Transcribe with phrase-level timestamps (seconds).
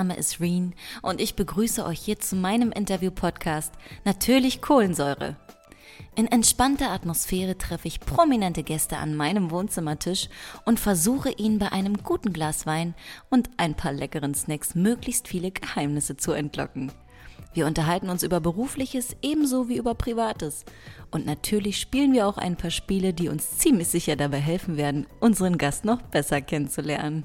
[0.00, 3.74] Name ist Reen und ich begrüße euch hier zu meinem Interview-Podcast
[4.06, 5.36] Natürlich Kohlensäure.
[6.16, 10.30] In entspannter Atmosphäre treffe ich prominente Gäste an meinem Wohnzimmertisch
[10.64, 12.94] und versuche ihnen bei einem guten Glas Wein
[13.28, 16.90] und ein paar leckeren Snacks möglichst viele Geheimnisse zu entlocken.
[17.52, 20.64] Wir unterhalten uns über berufliches ebenso wie über privates.
[21.10, 25.06] Und natürlich spielen wir auch ein paar Spiele, die uns ziemlich sicher dabei helfen werden,
[25.20, 27.24] unseren Gast noch besser kennenzulernen.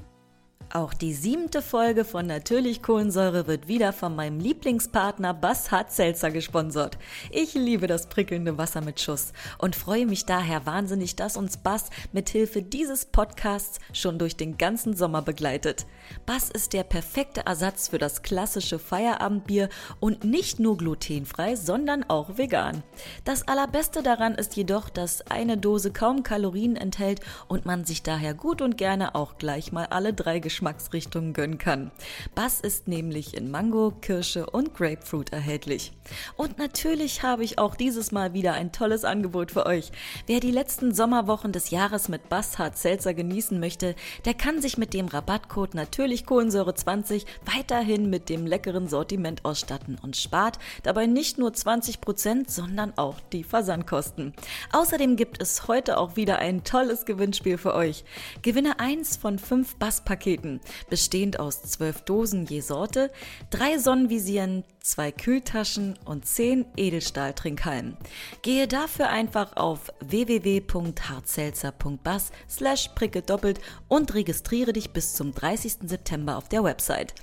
[0.76, 6.32] Auch die siebte Folge von Natürlich Kohlensäure wird wieder von meinem Lieblingspartner Bass Hart Seltzer
[6.32, 6.98] gesponsert.
[7.32, 11.92] Ich liebe das prickelnde Wasser mit Schuss und freue mich daher wahnsinnig, dass uns Bass
[12.12, 15.86] mit Hilfe dieses Podcasts schon durch den ganzen Sommer begleitet.
[16.26, 19.70] Bass ist der perfekte Ersatz für das klassische Feierabendbier
[20.02, 22.84] und nicht nur glutenfrei, sondern auch vegan.
[23.24, 28.34] Das allerbeste daran ist jedoch, dass eine Dose kaum Kalorien enthält und man sich daher
[28.34, 31.92] gut und gerne auch gleich mal alle drei Geschmacksrichtungen Geschmacksrichtungen gönnen kann.
[32.34, 35.92] Bass ist nämlich in Mango, Kirsche und Grapefruit erhältlich.
[36.38, 39.92] Und natürlich habe ich auch dieses Mal wieder ein tolles Angebot für euch.
[40.26, 44.80] Wer die letzten Sommerwochen des Jahres mit Bass Hart Seltzer genießen möchte, der kann sich
[44.80, 51.06] mit dem Rabattcode natürlich Kohlensäure 20 weiterhin mit dem leckeren Sortiment ausstatten und spart dabei
[51.06, 54.34] nicht nur 20%, sondern auch die Versandkosten.
[54.72, 58.04] Außerdem gibt es heute auch wieder ein tolles Gewinnspiel für euch.
[58.42, 60.45] Gewinne eins von fünf Basspaketen
[60.90, 63.12] bestehend aus zwölf Dosen je Sorte,
[63.50, 67.98] drei Sonnenvisieren, zwei Kühltaschen und zehn Edelstahltrinkhalmen.
[68.42, 72.90] Gehe dafür einfach auf www.hartselzer.bass slash
[73.26, 75.78] doppelt und registriere dich bis zum 30.
[75.86, 77.16] September auf der Website.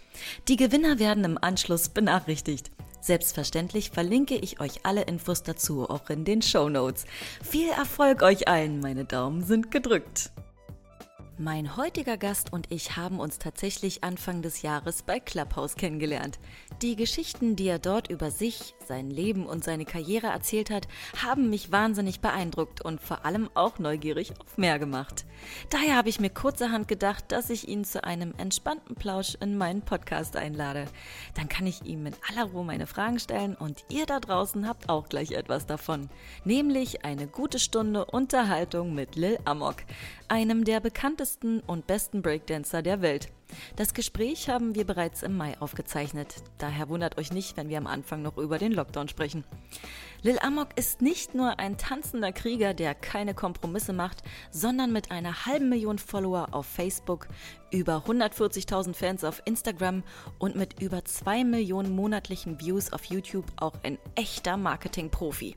[0.49, 2.73] Die Gewinner werden im Anschluss benachrichtigt.
[3.03, 7.05] Selbstverständlich verlinke ich euch alle Infos dazu auch in den Show Notes.
[7.43, 10.31] Viel Erfolg euch allen, meine Daumen sind gedrückt.
[11.45, 16.39] Mein heutiger Gast und ich haben uns tatsächlich Anfang des Jahres bei Clubhouse kennengelernt.
[16.83, 20.89] Die Geschichten, die er dort über sich, sein Leben und seine Karriere erzählt hat,
[21.23, 25.25] haben mich wahnsinnig beeindruckt und vor allem auch neugierig auf mehr gemacht.
[25.71, 29.83] Daher habe ich mir kurzerhand gedacht, dass ich ihn zu einem entspannten Plausch in meinen
[29.83, 30.87] Podcast einlade.
[31.35, 34.89] Dann kann ich ihm in aller Ruhe meine Fragen stellen und ihr da draußen habt
[34.89, 36.09] auch gleich etwas davon.
[36.45, 39.77] Nämlich eine gute Stunde Unterhaltung mit Lil Amok,
[40.29, 43.29] einem der bekanntesten und besten Breakdancer der Welt.
[43.77, 46.35] Das Gespräch haben wir bereits im Mai aufgezeichnet.
[46.59, 49.45] Daher wundert euch nicht, wenn wir am Anfang noch über den Lockdown sprechen.
[50.25, 54.23] Lil Amok ist nicht nur ein tanzender Krieger, der keine Kompromisse macht,
[54.53, 57.27] sondern mit einer halben Million Follower auf Facebook,
[57.73, 60.05] über 140.000 Fans auf Instagram
[60.39, 65.57] und mit über 2 Millionen monatlichen Views auf YouTube auch ein echter Marketing-Profi.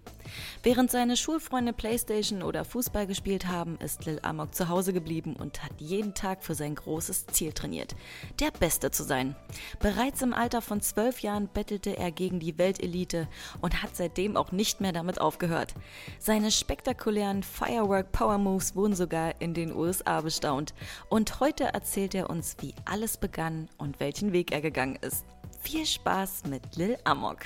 [0.64, 5.64] Während seine Schulfreunde Playstation oder Fußball gespielt haben, ist Lil Amok zu Hause geblieben und
[5.64, 7.96] hat jeden Tag für sein großes Ziel trainiert,
[8.40, 9.36] der Beste zu sein.
[9.80, 13.28] Bereits im Alter von zwölf Jahren bettelte er gegen die Weltelite
[13.62, 15.74] und hat seitdem auch nicht mehr damit aufgehört.
[16.20, 20.74] Seine spektakulären Firework Power Moves wurden sogar in den USA bestaunt.
[21.10, 25.26] Und heute erzählt er uns, wie alles begann und welchen Weg er gegangen ist.
[25.62, 27.40] Viel Spaß mit Lil Amok.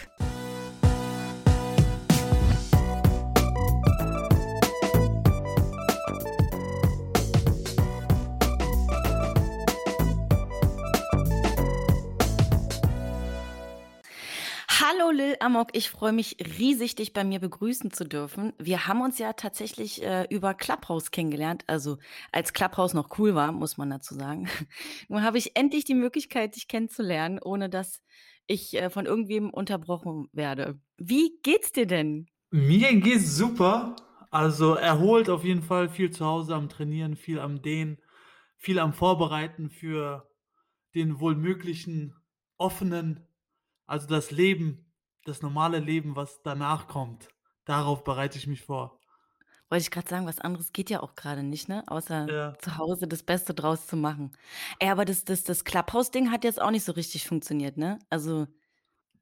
[14.92, 18.54] Hallo Lil Amok, ich freue mich riesig, dich bei mir begrüßen zu dürfen.
[18.58, 22.00] Wir haben uns ja tatsächlich äh, über Clubhouse kennengelernt, also
[22.32, 24.48] als Clubhouse noch cool war, muss man dazu sagen.
[25.08, 28.02] Nun habe ich endlich die Möglichkeit, dich kennenzulernen, ohne dass
[28.48, 30.80] ich äh, von irgendwem unterbrochen werde.
[30.98, 32.28] Wie geht's dir denn?
[32.50, 33.96] Mir geht's super.
[34.32, 38.00] Also erholt auf jeden Fall, viel zu Hause am Trainieren, viel am Dehnen,
[38.58, 40.28] viel am Vorbereiten für
[40.96, 42.16] den wohl möglichen
[42.58, 43.28] offenen
[43.90, 44.86] also das Leben,
[45.26, 47.30] das normale Leben, was danach kommt,
[47.66, 49.00] darauf bereite ich mich vor.
[49.70, 51.84] Wollte ich gerade sagen, was anderes geht ja auch gerade nicht, ne?
[51.88, 52.56] Außer Ja.
[52.58, 54.32] zu Hause das Beste draus zu machen.
[54.80, 58.00] Ey, aber das das das Clubhouse-Ding hat jetzt auch nicht so richtig funktioniert, ne?
[58.10, 58.48] Also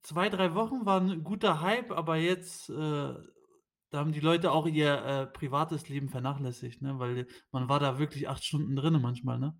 [0.01, 4.67] 2, 3 Wochen waren 'n guter Hype, aber jetzt, äh, da haben die Leute auch
[4.67, 6.99] ihr, äh, privates Leben vernachlässigt, ne?
[6.99, 9.59] Weil man war da wirklich 8 Stunden drinnen manchmal, ne?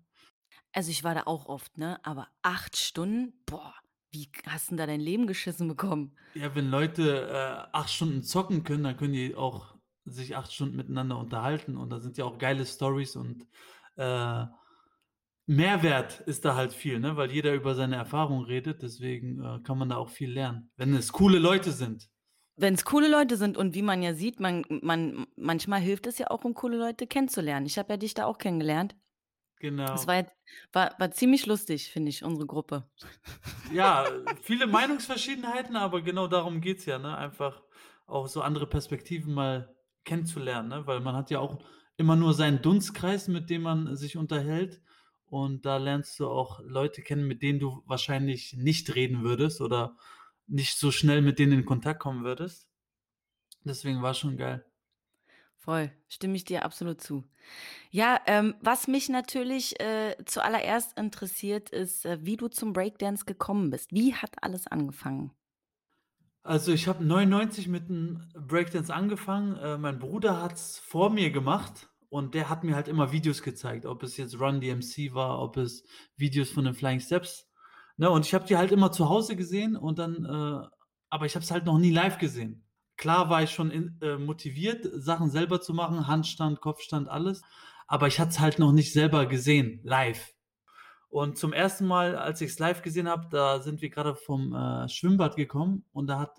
[0.72, 2.00] also ich war da auch oft, ne?
[2.04, 3.42] Aber 8 Stunden?
[3.46, 3.74] Boah,
[4.10, 6.16] wie hast 'n da dein Leben geschissen bekommen?
[6.34, 10.76] Ja, wenn Leute, äh, 8 Stunden zocken können, dann können die auch sich 8 Stunden
[10.76, 13.46] miteinander unterhalten und da sind ja auch geile Storys und,
[13.96, 14.46] äh,
[15.46, 19.78] Mehrwert ist da halt viel, ne, weil jeder über seine Erfahrungen redet, deswegen, äh, kann
[19.78, 22.08] man da auch viel lernen, wenn es coole Leute sind.
[22.60, 26.28] Wenn's coole Leute sind und wie man ja sieht, man man manchmal hilft es ja
[26.30, 27.66] auch, um coole Leute kennenzulernen.
[27.66, 28.96] Ich habe ja dich da auch kennengelernt.
[29.60, 30.06] Das Genau.
[30.06, 30.34] war jetzt
[30.72, 32.88] war war ziemlich lustig, finde ich, unsere Gruppe.
[33.72, 34.04] Ja,
[34.42, 37.16] viele Meinungsverschiedenheiten, aber genau darum geht's ja, ne?
[37.16, 37.62] Einfach
[38.06, 39.74] auch so andere Perspektiven mal
[40.04, 40.86] kennenzulernen, ne?
[40.86, 41.58] Weil man hat ja auch
[41.96, 44.80] immer nur seinen Dunstkreis, mit dem man sich unterhält
[45.26, 49.96] und da lernst du auch Leute kennen, mit denen du wahrscheinlich nicht reden würdest oder
[50.46, 52.68] nicht so schnell mit denen in Kontakt kommen würdest.
[53.64, 54.64] Deswegen war's schon geil.
[55.68, 57.24] Voll, stimme ich dir absolut zu.
[57.90, 63.68] Ja, ähm, was mich natürlich, äh, zuallererst interessiert, ist, äh, wie du zum Breakdance gekommen
[63.68, 63.92] bist.
[63.92, 65.30] Wie hat alles angefangen?
[66.42, 69.58] Also, ich habe 99 mit dem Breakdance angefangen.
[69.58, 73.84] Äh, mein Bruder hat's vor mir gemacht und der hat mir halt immer Videos gezeigt,
[73.84, 75.84] ob es jetzt Run DMC war, ob es
[76.16, 77.46] Videos von den Flying Steps,
[77.98, 78.08] ne?
[78.08, 80.66] Und ich habe die halt immer zu Hause gesehen und dann äh,
[81.10, 82.64] aber ich habe es halt noch nie live gesehen.
[82.98, 87.42] Klar war ich schon in äh, motiviert, Sachen selber zu machen, Handstand, Kopfstand, alles,
[87.86, 90.34] aber ich hatte es halt noch nicht selber gesehen, live.
[91.10, 94.88] Und zum ersten Mal, als ich's live gesehen habe, da sind wir grade vom, äh,
[94.88, 96.38] Schwimmbad gekommen und da hat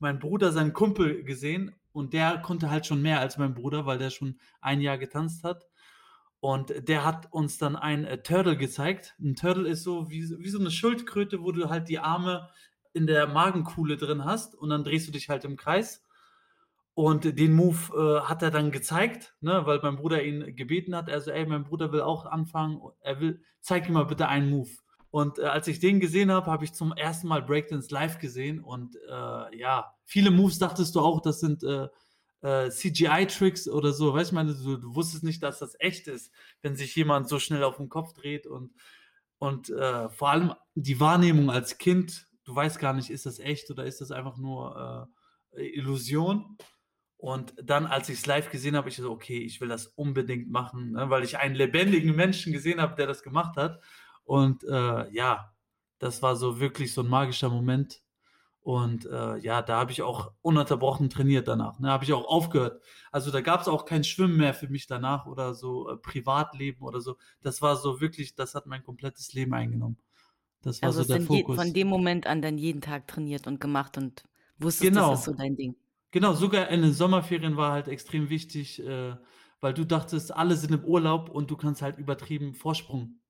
[0.00, 3.98] mein Bruder seinen Kumpel gesehen und der konnte halt schon mehr als mein Bruder, weil
[3.98, 5.66] der schon ein Jahr getanzt hat.
[6.40, 9.14] Und der hat uns dann ein, äh, Turtle gezeigt.
[9.20, 12.50] 'N Turtle ist so wie so wie so 'ne Schildkröte, wo du halt die Arme
[12.94, 16.02] in der Magenkuhle drin hast und dann drehst du dich halt im Kreis.
[16.94, 21.08] Und den Move, äh, hat er dann gezeigt, ne, weil mein Bruder ihn gebeten hat.
[21.08, 22.80] Er so: „Ey, mein Bruder will auch anfangen.
[23.00, 24.70] Er will zeig ihm mal bitte einen Move.“
[25.10, 28.60] Und, äh, als ich den gesehen habe, habe ich zum ersten Mal Breakdance live gesehen
[28.60, 31.88] und, äh, ja, viele Moves dachtest du auch, das sind, äh,
[32.42, 34.14] äh, CGI-Tricks oder so.
[34.14, 36.32] Weißt du, ich meine, so du wusstest nicht, dass das echt ist,
[36.62, 38.72] wenn sich jemand so schnell auf 'n Kopf dreht und
[39.38, 43.70] und, äh, vor allem die Wahrnehmung als Kind, du weißt gar nicht, ist das echt
[43.70, 45.10] oder ist das einfach nur,
[45.56, 46.56] äh, Illusion?
[47.18, 50.92] Und dann, als ich's live gesehen habe, ich so: „Okay, ich will das unbedingt machen“,
[50.92, 53.80] ne, weil ich einen lebendigen Menschen gesehen habe, der das gemacht hat.
[54.24, 55.52] Und, äh, ja,
[55.98, 58.02] das war so wirklich so 'n magischer Moment.
[58.60, 61.90] Und, äh, ja, da habe ich auch ununterbrochen trainiert danach, ne?
[61.90, 62.82] Habe ich auch aufgehört.
[63.12, 67.00] Also, da gab's auch kein Schwimmen mehr für mich danach oder so, äh, Privatleben oder
[67.02, 67.18] so.
[67.42, 69.98] Das war so wirklich das hat mein komplettes Leben eingenommen.
[70.64, 71.74] Das war Also, so der je von Fokus.
[71.74, 74.22] dem Moment an dann jeden Tag trainiert und gemacht und
[74.58, 75.34] wusstest, das ist so Genau.
[75.34, 75.74] dein Ding?
[76.12, 79.16] Genau, sogar in den Sommerferien war halt extrem wichtig, äh,
[79.60, 83.20] weil du dachtest, alle sind im Urlaub und du kannst halt übertrieben Vorsprung.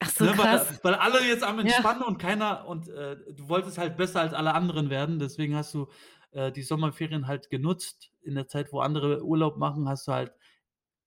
[0.00, 0.80] Ach so, Ne, weil krass.
[0.82, 1.80] weil alle jetzt am Ja.
[1.80, 5.18] Entspannen und keiner und, äh, du wolltest halt besser als alle anderen werden.
[5.18, 5.88] Deswegen hast du,
[6.32, 8.12] äh, die Sommerferien halt genutzt.
[8.22, 10.32] In der Zeit, wo andere Urlaub machen, hast du halt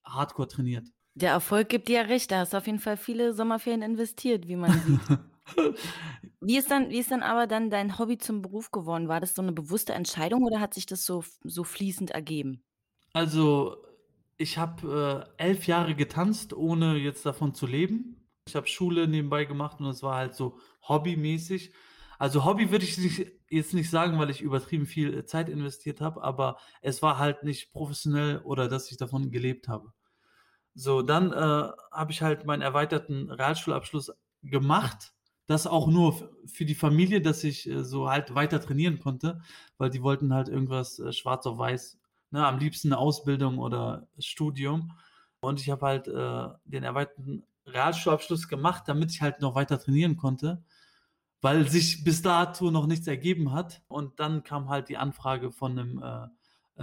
[0.06, 0.90] Hardcore trainiert.
[1.16, 2.32] Der Erfolg gibt dir ja recht.
[2.32, 5.12] Da hast du auf jeden Fall viele Sommerferien investiert, wie man sieht.
[6.42, 9.08] Wie ist dann wie ist dann aber dann dein Hobby zum Beruf geworden?
[9.08, 12.64] War das so 'ne bewusste Entscheidung oder hat sich das so so fließend ergeben?
[13.16, 13.78] Also,
[14.38, 18.28] ich habe, äh, 11 Jahre getanzt, ohne jetzt davon zu leben.
[18.48, 21.74] Ich habe Schule nebenbei gemacht und das war halt so hobbymäßig.
[22.18, 26.02] Also, Hobby würde ich nicht jetzt nicht sagen, weil ich übertrieben viel, äh, Zeit investiert
[26.02, 29.94] habe, aber es war halt nicht professionell oder dass ich davon gelebt habe.
[30.78, 31.36] So, dann, äh,
[31.92, 34.12] habe ich halt meinen erweiterten Realschulabschluss
[34.42, 35.14] gemacht.
[35.46, 39.42] Das auch nur für die Familie, dass ich, äh, so halt weiter trainieren konnte,
[39.78, 42.00] weil die wollten halt irgendwas, äh, schwarz auf weiß,
[42.32, 44.94] ne, am liebsten 'ne Ausbildung oder Studium.
[45.42, 50.18] Und ich habe halt, äh, den erweiterten Realschulabschluss gemacht, damit ich halt noch weiter trainieren
[50.18, 50.64] konnte,
[51.42, 53.84] weil sich bis dato noch nichts ergeben hat.
[53.90, 56.28] Und dann kam halt die Anfrage von 'nem, äh,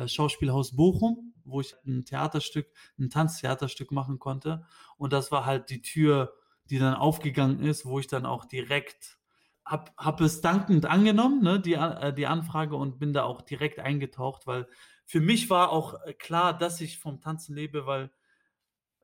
[0.05, 2.67] äh, Schauspielhaus Bochum, wo ich 'n Theaterstück
[2.99, 4.65] 'n Tanztheaterstück machen konnte.
[4.97, 6.35] Und das war halt die Tür,
[6.71, 9.19] die dann aufgegangen ist, wo ich dann auch direkt
[9.65, 13.79] habe habe es dankend angenommen, ne, die äh, die Anfrage und bin da auch direkt
[13.79, 14.67] eingetaucht, weil
[15.07, 18.11] für mich war auch, äh, klar, dass ich vom Tanzen lebe, weil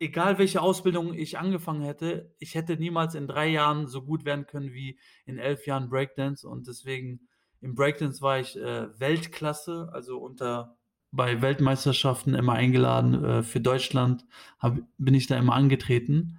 [0.00, 4.46] egal welche Ausbildung ich angefangen hätte, ich hätte niemals in 3 Jahren so gut werden
[4.46, 6.46] können wie in 11 Jahren Breakdance.
[6.48, 7.28] Und deswegen
[7.60, 10.76] im Breakdance war ich, äh, Weltklasse, also unter
[11.12, 14.26] bei Weltmeisterschaften immer eingeladen, äh, für Deutschland
[14.58, 16.38] habe bin ich da immer angetreten.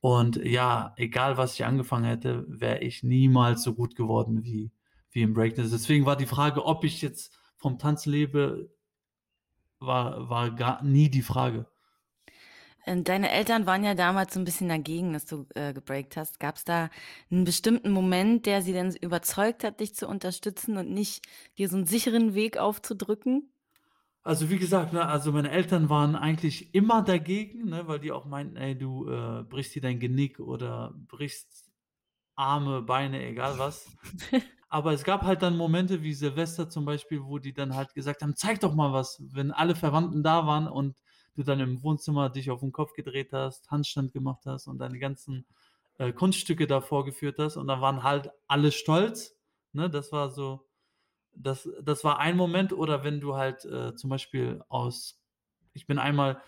[0.00, 4.72] Und ja, egal was ich angefangen hätte, wäre ich niemals so gut geworden wie
[5.10, 5.70] wie im Breakdance.
[5.72, 8.70] Deswegen war die Frage, ob ich jetzt vom Tanzen lebe
[9.82, 11.66] war war gar nie die Frage.
[12.84, 16.38] Ähm, deine Eltern waren ja damals so 'n bisschen dagegen, dass du, äh, gebreakt hast.
[16.40, 16.90] Gab's da
[17.30, 21.22] 'n bestimmten Moment, der sie dann s überzeugt hat, dich zu unterstützen und nicht
[21.58, 23.50] dir so 'n sicheren Weg aufzudrücken?
[24.26, 28.24] Also, wie gesagt, ne, also, meine Eltern waren eigentlich immer dagegen, ne, weil die auch
[28.24, 31.70] meinten: „Ey, du, äh, brichst dir dein Genick oder brichst
[32.36, 33.96] Arme, Beine, egal was.“
[34.70, 38.22] Aber es gab halt dann Momente wie Silvester zum Beispiel, wo die dann halt gesagt
[38.22, 40.96] haben: „Zeig doch mal was“, wenn alle Verwandten da waren und
[41.36, 44.98] du dann im Wohnzimmer dich auf den Kopf gedreht hast, Handstand gemacht hast und deine
[44.98, 45.46] ganzen
[45.98, 49.36] äh, Kunststücke da vorgeführt hast und da waren halt alle stolz.
[49.72, 49.90] Ne?
[49.90, 50.66] Das war so,
[51.36, 52.72] das, das war ein Moment.
[52.72, 55.20] Oder wenn du halt äh, zum Beispiel aus,
[55.72, 56.40] ich bin einmal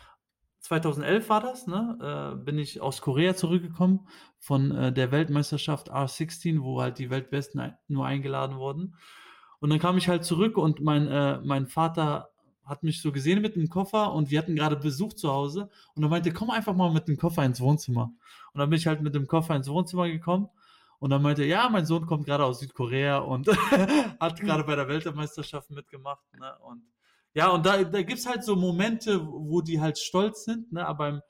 [0.61, 2.35] 2011 war das, ne?
[2.35, 7.75] Äh, bin ich aus Korea zurückgekommen von äh, der Weltmeisterschaft R16, wo halt die Weltbesten
[7.87, 8.97] nur eingeladen wurden.
[9.61, 12.31] Und dann kam ich halt zurück und mein, äh, mein Vater
[12.65, 16.03] hat mich so gesehen mit dem Koffer und wir hatten gerade Besuch zu Hause und
[16.03, 18.13] er meinte, komm einfach mal mit dem Koffer ins Wohnzimmer.
[18.53, 20.49] Und dann bin ich halt mit dem Koffer ins Wohnzimmer gekommen
[20.99, 23.49] und dann meinte, ja, mein Sohn kommt gerade aus Südkorea und
[24.21, 26.25] hat gerade bei der Weltmeisterschaft mitgemacht.
[26.39, 26.53] Ne?
[26.65, 26.83] Und
[27.35, 30.87] ja, und da, da gibt es halt so Momente, wo die halt stolz sind, ne?
[30.87, 31.23] aber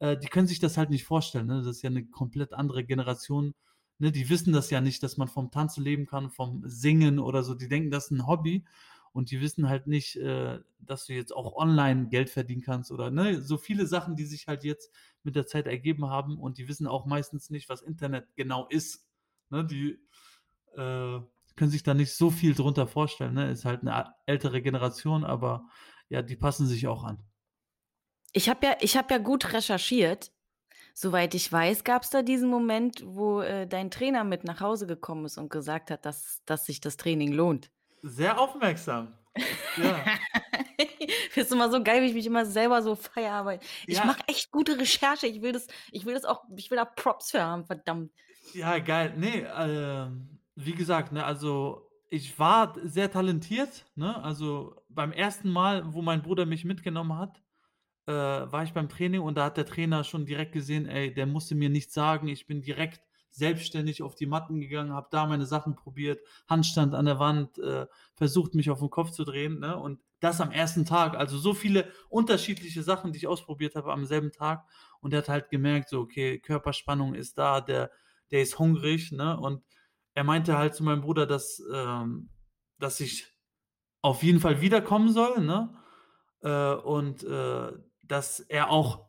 [0.00, 1.46] äh, die können sich das halt nicht vorstellen.
[1.46, 1.58] Ne?
[1.58, 3.54] Das ist ja eine komplett andere Generation.
[3.98, 4.10] Ne?
[4.10, 7.54] Die wissen das ja nicht, dass man vom Tanzen leben kann, vom Singen oder so.
[7.54, 8.64] Die denken, das ist ein Hobby
[9.12, 13.12] und die wissen halt nicht, äh, dass du jetzt auch online Geld verdienen kannst oder
[13.12, 14.90] ne, so viele Sachen, die sich halt jetzt
[15.24, 19.06] mit der Zeit ergeben haben und die wissen auch meistens nicht, was Internet genau ist.
[19.50, 19.98] Ne, die
[20.76, 21.20] äh,
[21.56, 23.34] können sich da nicht so viel drunter vorstellen.
[23.34, 23.50] Ne?
[23.50, 25.68] Ist halt eine ältere Generation, aber
[26.08, 27.18] ja, die passen sich auch an.
[28.32, 30.32] Ich habe ja, ich habe ja gut recherchiert.
[30.96, 34.86] Soweit ich weiß, gab es da diesen Moment, wo äh, dein Trainer mit nach Hause
[34.86, 37.70] gekommen ist und gesagt hat, dass, dass sich das Training lohnt.
[38.02, 39.16] Sehr aufmerksam.
[39.76, 40.04] Ja.
[41.30, 44.04] Findest du immer so geil, wie ich mich immer selber so feier, aber ich Ja.
[44.04, 45.26] mache echt gute Recherche.
[45.26, 48.12] Ich will das, ich will das auch, ich will da Props für haben, verdammt.
[48.52, 49.14] Ja, geil.
[49.16, 54.22] Nee, ähm, wie gesagt, ne, also ich war sehr talentiert, ne?
[54.22, 57.42] Also beim ersten Mal, wo mein Bruder mich mitgenommen hat,
[58.06, 61.26] äh, war ich beim Training und da hat der Trainer schon direkt gesehen, ey, der
[61.26, 62.28] musste mir nichts sagen.
[62.28, 63.00] Ich bin direkt
[63.34, 67.86] selbstständig auf die Matten gegangen, habe da meine Sachen probiert, Handstand an der Wand, äh,
[68.14, 69.76] versucht mich auf den Kopf zu drehen, ne?
[69.76, 71.16] Und das am ersten Tag.
[71.16, 74.64] Also so viele unterschiedliche Sachen, die ich ausprobiert habe am selben Tag.
[75.00, 77.90] Und er hat halt gemerkt, so, okay, Körperspannung ist da, der,
[78.30, 79.38] der ist hungrig, ne?
[79.38, 79.64] Und
[80.14, 82.30] er meinte halt zu meinem Bruder, dass, ähm,
[82.78, 83.34] dass ich
[84.00, 85.74] auf jeden Fall wiederkommen soll, ne?
[86.40, 87.72] Äh, und äh,
[88.02, 89.08] dass er auch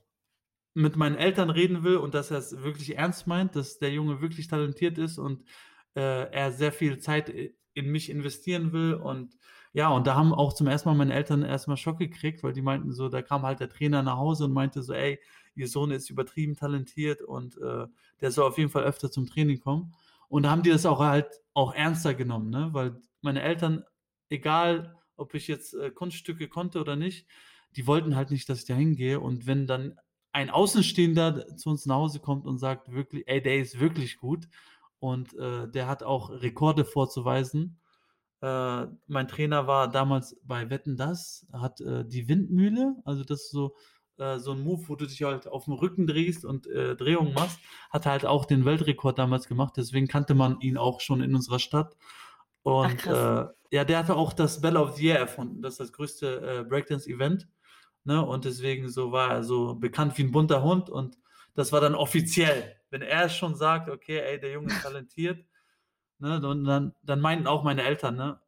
[0.75, 4.21] mit meinen Eltern reden will und dass er es wirklich ernst meint, dass der Junge
[4.21, 5.43] wirklich talentiert ist und
[5.95, 7.33] äh, er sehr viel Zeit
[7.73, 8.93] in mich investieren will.
[8.93, 9.37] Und
[9.71, 12.61] ja, und da haben auch zum ersten Mal meine Eltern erstmal Schock gekriegt, weil die
[12.61, 15.17] meinten so, da kam halt der Trainer nach Hause und meinte so, ey,
[15.55, 17.87] ihr Sohn ist übertrieben talentiert und äh,
[18.19, 19.93] der soll auf jeden Fall öfter zum Training kommen.
[20.27, 22.69] Und da haben die das auch halt auch ernster genommen, ne?
[22.73, 23.85] Weil meine Eltern,
[24.29, 27.27] egal ob ich jetzt äh, Kunststücke konnte oder nicht,
[27.77, 29.21] die wollten halt nicht, dass ich da hingehe.
[29.21, 29.97] Und wenn dann
[30.35, 34.49] ein Außenstehender zu uns nach Hause kommt und sagt wirklich, ey, der ist wirklich gut
[34.99, 37.79] und äh, der hat auch Rekorde vorzuweisen.
[38.41, 43.51] Äh, mein Trainer war damals bei Wetten Das, hat äh, die Windmühle, also das ist
[43.51, 43.77] so,
[44.17, 47.33] äh, so ein Move, wo du dich halt auf dem Rücken drehst und äh, Drehungen
[47.33, 51.33] machst, hat halt auch den Weltrekord damals gemacht, deswegen kannte man ihn auch schon in
[51.33, 51.95] unserer Stadt.
[52.61, 53.53] Und krass.
[53.71, 56.65] äh, ja, der hatte auch das Battle of the Year erfunden, das ist das größte
[56.67, 57.47] Breakdance-Event.
[58.05, 58.25] Ne?
[58.25, 61.17] Und deswegen so war er so bekannt wie ein bunter Hund und
[61.55, 62.75] das war dann offiziell.
[62.89, 65.45] Wenn er schon sagt, okay, ey, der Junge ist talentiert,
[66.19, 68.39] ne, und dann, dann meinten auch meine Eltern, ne,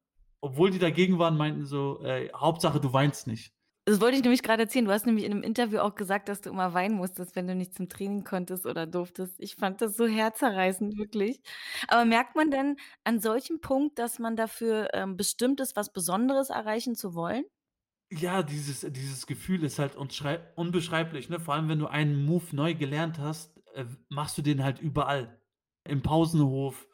[0.41, 3.53] obwohl die dagegen waren, meinten so, ey, Hauptsache du weinst nicht.
[3.85, 4.83] Das wollte ich nämlich gerade erzählen.
[4.83, 7.55] Du hast nämlich in einem Interview auch gesagt, dass du immer weinen musstest, wenn du
[7.55, 9.35] nicht zum Training konntest oder durftest.
[9.37, 11.41] Ich fand das so herzerreißend, wirklich.
[11.87, 16.49] Aber merkt man denn an solchem Punkt, dass man dafür ähm, bestimmt ist, was Besonderes
[16.49, 17.45] erreichen zu wollen?
[18.09, 21.39] Ja, dieses, dieses Gefühl ist halt unbeschreiblich, ne?
[21.41, 25.41] Vor allem, wenn du einen Move neu gelernt hast, äh, machst du den halt überall.
[25.83, 26.87] Im Pausenhof,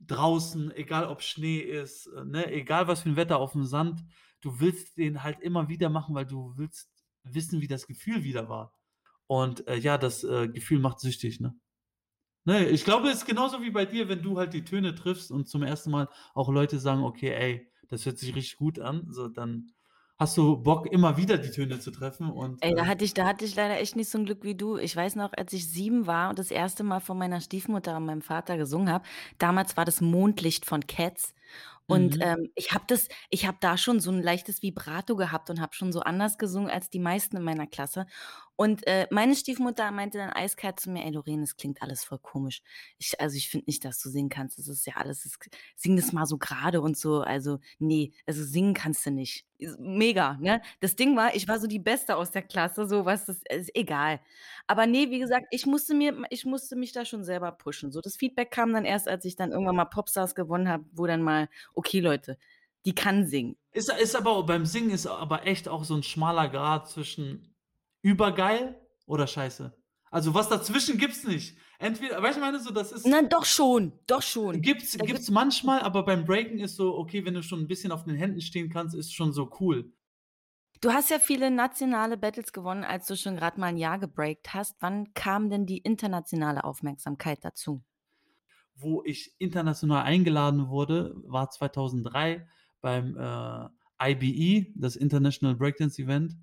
[0.00, 2.50] draußen, egal ob Schnee ist, äh, ne?
[2.52, 4.02] Egal was für ein Wetter auf dem Sand,
[4.40, 6.90] du willst den halt immer wieder machen, weil du willst
[7.24, 8.72] wissen, wie das Gefühl wieder war.
[9.26, 11.54] Und äh, ja, das äh, Gefühl macht süchtig, ne?
[12.44, 15.32] Ne, ich glaube, es ist genauso wie bei dir, wenn du halt die Töne triffst
[15.32, 19.08] und zum ersten Mal auch Leute sagen, okay, ey, das hört sich richtig gut an,
[19.10, 19.72] so dann
[20.18, 23.12] hast du Bock, immer wieder die Töne zu treffen und Ey, da äh, hatte ich
[23.12, 24.78] da hatte ich leider echt nicht so 'n Glück wie du.
[24.78, 28.06] Ich weiß noch, als ich 7 war und das erste Mal von meiner Stiefmutter und
[28.06, 29.04] meinem Vater gesungen habe,
[29.38, 31.34] damals war das „Mondlicht“ von Cats
[31.86, 32.22] und, mhm.
[32.22, 35.74] ähm, ich habe das ich habe da schon so 'n leichtes Vibrato gehabt und habe
[35.74, 38.06] schon so anders gesungen als die meisten in meiner Klasse.
[38.58, 42.18] Und, äh, meine Stiefmutter meinte dann eiskalt zu mir: „Ey Lorraine, das klingt alles voll
[42.18, 42.62] komisch.
[42.98, 44.58] Ich also, ich finde nicht, dass du singen kannst.
[44.58, 45.38] Das ist ja alles das
[45.76, 47.20] sing das mal so grade und so.
[47.20, 50.62] Also, ne, also, singen kannst du nicht.“ Is mega, ne?
[50.80, 53.70] Das Ding war, ich war so die Beste aus der Klasse, so was das ist
[53.76, 54.20] egal.
[54.66, 57.92] Aber ne, wie gesagt, ich musste mir ich musste mich da schon selber pushen.
[57.92, 61.06] So, das Feedback kam dann erst, als ich dann irgendwann mal Popstars gewonnen habe, wo
[61.06, 62.38] dann mal: „Okay, Leute,
[62.86, 66.48] die kann singen.“ Ist ist aber beim Singen ist aber echt auch so 'n schmaler
[66.48, 67.55] Grat zwischen
[68.06, 69.76] übergeil oder scheiße.
[70.12, 71.58] Also was dazwischen gibt's nicht.
[71.78, 73.04] Entweder, weißt du, meine so, das ist.
[73.04, 74.62] Nein, doch schon, doch schon.
[74.62, 77.90] Gibt's, Da gibt's manchmal, aber beim Breaken ist so, okay, wenn du schon ein bisschen
[77.90, 79.92] auf den Händen stehen kannst, ist schon so cool.
[80.80, 84.54] Du hast ja viele nationale Battles gewonnen, als du schon gerade mal ein Jahr gebreakt
[84.54, 84.76] hast.
[84.80, 87.82] Wann kam denn die internationale Aufmerksamkeit dazu?
[88.76, 92.46] Wo ich international eingeladen wurde, war 2003
[92.80, 96.36] beim äh, IBE, das International Breakdance Event.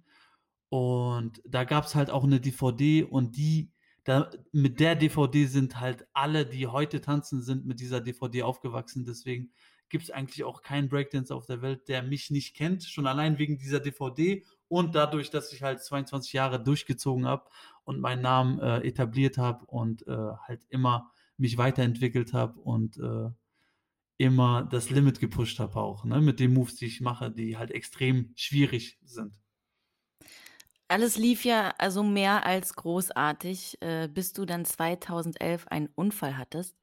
[0.74, 3.72] Und da gab's halt auch eine DVD und die,
[4.06, 9.06] da, mit der DVD sind halt alle, die heute tanzen, sind mit dieser DVD aufgewachsen.
[9.06, 9.52] Deswegen
[9.90, 12.86] gibt's eigentlich auch keinen Breakdance auf der Welt, der mich nicht kennt.
[12.86, 17.48] Schon allein wegen dieser DVD und dadurch, dass ich halt 22 Jahre durchgezogen habe
[17.84, 23.30] und meinen Namen äh, etabliert habe und äh, halt immer mich weiterentwickelt habe und äh,
[24.18, 26.20] immer das Limit gepusht habe auch, ne?
[26.20, 29.43] Mit den Moves, die ich mache, die halt extrem schwierig sind.
[30.94, 36.78] Alles lief ja also mehr als großartig, äh, bis du dann 2011 einen Unfall hattest,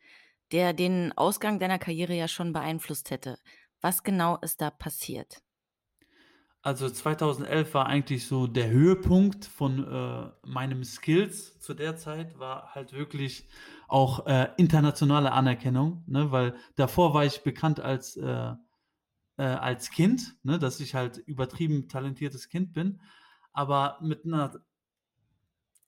[0.51, 3.39] der den Ausgang deiner Karriere ja schon beeinflusst hätte.
[3.81, 5.41] Was genau ist da passiert?
[6.61, 12.75] Also 2011 war eigentlich so der Höhepunkt von äh, meinem Skills zu der Zeit, war
[12.75, 13.49] halt wirklich
[13.87, 16.33] auch äh, internationale Anerkennung, ne?
[16.33, 18.55] weil davor war ich bekannt als, äh,
[19.37, 20.59] äh, als Kind, ne?
[20.59, 23.01] dass ich halt übertrieben talentiertes Kind bin,
[23.53, 24.61] aber mit einer,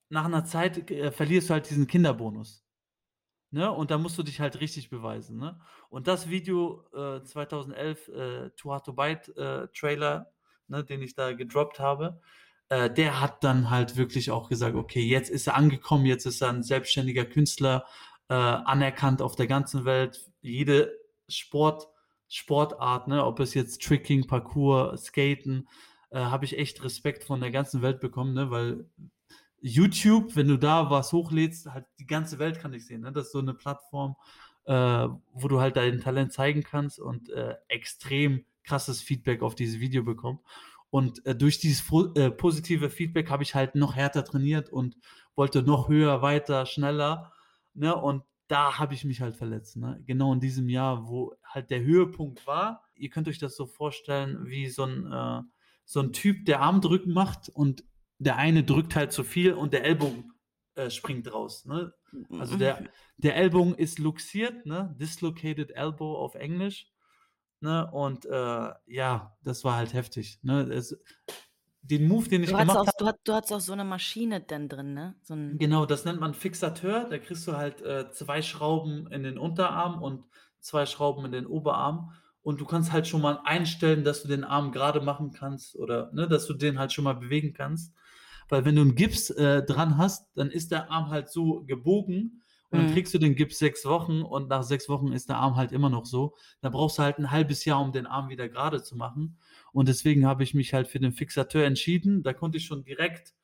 [0.09, 2.65] nach einer Zeit äh, verlierst du halt diesen Kinderbonus.
[3.51, 3.71] Ne?
[3.71, 5.39] Und da musst du dich halt richtig beweisen.
[5.39, 5.61] Ne?
[5.91, 10.33] Und das Video äh, 2011, äh, Too Hard to Bite äh, Trailer,
[10.69, 12.21] ne, den ich da gedroppt habe,
[12.71, 16.41] äh, der hat dann halt wirklich auch gesagt, okay, jetzt ist er angekommen, jetzt ist
[16.41, 17.85] er ein selbstständiger Künstler,
[18.29, 20.31] äh, anerkannt auf der ganzen Welt.
[20.41, 21.89] Jede Sport,
[22.29, 25.69] Sportart, ne, ob es jetzt Tricking, Parkour, Skaten,
[26.13, 28.87] äh, habe ich echt Respekt von der ganzen Welt bekommen, ne, weil
[29.61, 33.03] YouTube, wenn du da was hochlädst, halt die ganze Welt kann dich sehen.
[33.03, 33.13] Ne?
[33.13, 34.17] Das ist so eine Plattform,
[34.65, 39.81] äh, wo du halt dein Talent zeigen kannst und äh, extrem krasses Feedback auf dieses
[39.81, 40.41] Video bekommen.
[40.91, 41.85] Und äh, durch dieses
[42.17, 44.97] äh, positive Feedback habe ich halt noch härter trainiert und
[45.37, 47.33] wollte noch höher, weiter, schneller.
[47.73, 47.95] Ne?
[47.97, 49.77] Und da habe ich mich halt verletzt.
[49.77, 50.03] Ne?
[50.07, 52.85] Genau in diesem Jahr, wo halt der Höhepunkt war.
[52.97, 55.43] Ihr könnt euch das so vorstellen, wie so ein, äh,
[55.93, 57.85] so ein Typ, der Armdrücken macht und
[58.17, 60.33] der eine drückt halt zu viel und der Ellbogen
[60.75, 61.67] äh, springt raus.
[61.67, 61.93] Ne?
[62.31, 64.97] Also der, der Ellbogen ist luxiert, ne?
[64.99, 66.91] dislocated elbow auf Englisch.
[67.61, 67.91] Ne?
[67.93, 70.39] Und äh, ja, das war halt heftig.
[70.43, 70.63] Ne?
[70.63, 70.99] Es,
[71.83, 74.71] den Move, den ich Du gemacht habe, du, du hattest auch so eine Maschine dann
[74.71, 75.17] drin, ne?
[75.23, 77.07] So ein, genau, das nennt man Fixateur.
[77.11, 80.25] Da kriegst du halt äh, zwei Schrauben in den Unterarm und
[80.61, 82.13] zwei Schrauben in den Oberarm.
[82.43, 86.11] Und du kannst halt schon mal einstellen, dass du den Arm gerade machen kannst oder
[86.13, 87.95] ne, dass du den halt schon mal bewegen kannst.
[88.49, 92.43] Weil wenn du einen Gips äh, dran hast, dann ist der Arm halt so gebogen
[92.69, 92.87] und dann Mhm.
[92.87, 95.91] kriegst du den Gips sechs Wochen und nach sechs Wochen ist der Arm halt immer
[95.91, 96.35] noch so.
[96.61, 99.39] Da brauchst du halt ein halbes Jahr, um den Arm wieder gerade zu machen.
[99.73, 102.23] Und deswegen habe ich mich halt für den Fixateur entschieden.
[102.23, 103.35] Da konnte ich schon direkt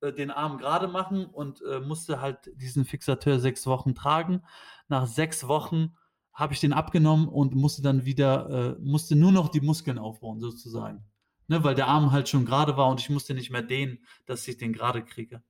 [0.00, 4.42] äh, den Arm gerade machen und äh, musste halt diesen Fixateur sechs Wochen tragen.
[4.88, 5.96] Nach sechs Wochen
[6.36, 10.38] habe ich den abgenommen und musste dann wieder, äh, musste nur noch die Muskeln aufbauen,
[10.38, 11.04] sozusagen.
[11.48, 14.46] Ne, weil der Arm halt schon gerade war und ich musste nicht mehr dehnen, dass
[14.46, 15.42] ich den gerade kriege.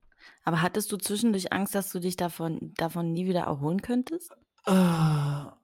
[0.44, 4.30] Aber hattest du zwischendurch Angst, dass du dich davon, davon nie wieder erholen könntest?
[4.66, 5.54] Äh, ja,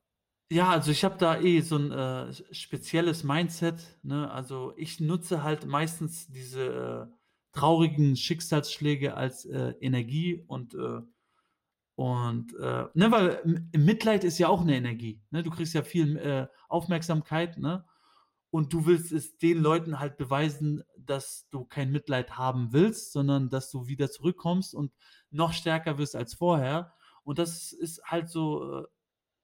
[0.71, 3.99] also ich habe da eh so ein äh, spezielles Mindset.
[4.03, 4.31] Ne?
[4.31, 7.17] Also ich nutze halt meistens diese äh,
[7.53, 11.03] traurigen Schicksalsschläge als äh, Energie und äh,
[11.95, 15.21] und äh, ne, weil Mitleid ist ja auch eine Energie.
[15.31, 15.43] Ne?
[15.43, 17.85] Du kriegst ja viel äh, Aufmerksamkeit, ne?
[18.51, 23.49] Und du willst es den Leuten halt beweisen, dass du kein Mitleid haben willst, sondern
[23.49, 24.93] dass du wieder zurückkommst und
[25.31, 26.93] noch stärker wirst als vorher.
[27.25, 28.85] Und das ist halt so, äh,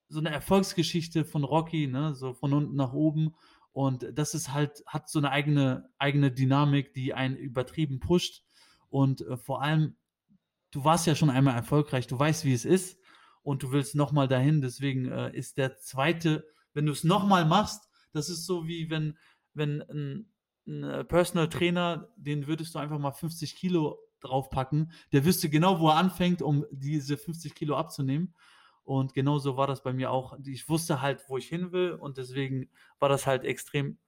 [0.09, 2.15] so eine Erfolgsgeschichte von Rocky, ne?
[2.15, 3.35] So von unten nach oben.
[3.73, 8.43] Und das ist halt, hat so eine eigene, eigene Dynamik, die einen übertrieben pusht.
[8.89, 9.97] Und äh, vor allem,
[10.71, 12.99] du warst ja schon einmal erfolgreich, du weißt, wie es ist
[13.43, 14.61] und du willst nochmal dahin.
[14.61, 19.17] Deswegen äh, ist der zweite, wenn du es nochmal machst, das ist so wie wenn,
[19.55, 20.33] wenn ein,
[20.67, 25.81] ein äh, Personal Trainer, den würdest du einfach mal 50 Kilo draufpacken, der wüsste genau,
[25.81, 28.35] wo er anfängt, um diese 50 Kilo abzunehmen.
[28.83, 30.39] Und genauso war das bei mir auch.
[30.45, 33.99] Ich wusste halt, wo ich hin will und deswegen war das halt extrem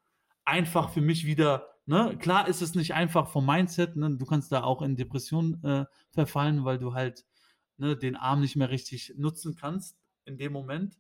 [0.45, 1.70] einfach für mich wieder.
[1.87, 2.17] Ne?
[2.19, 3.97] Klar ist es nicht einfach vom Mindset.
[3.97, 4.17] Ne?
[4.17, 7.25] Du kannst da auch in Depressionen äh, verfallen, weil du halt
[7.77, 10.99] ne, den Arm nicht mehr richtig nutzen kannst in dem Moment.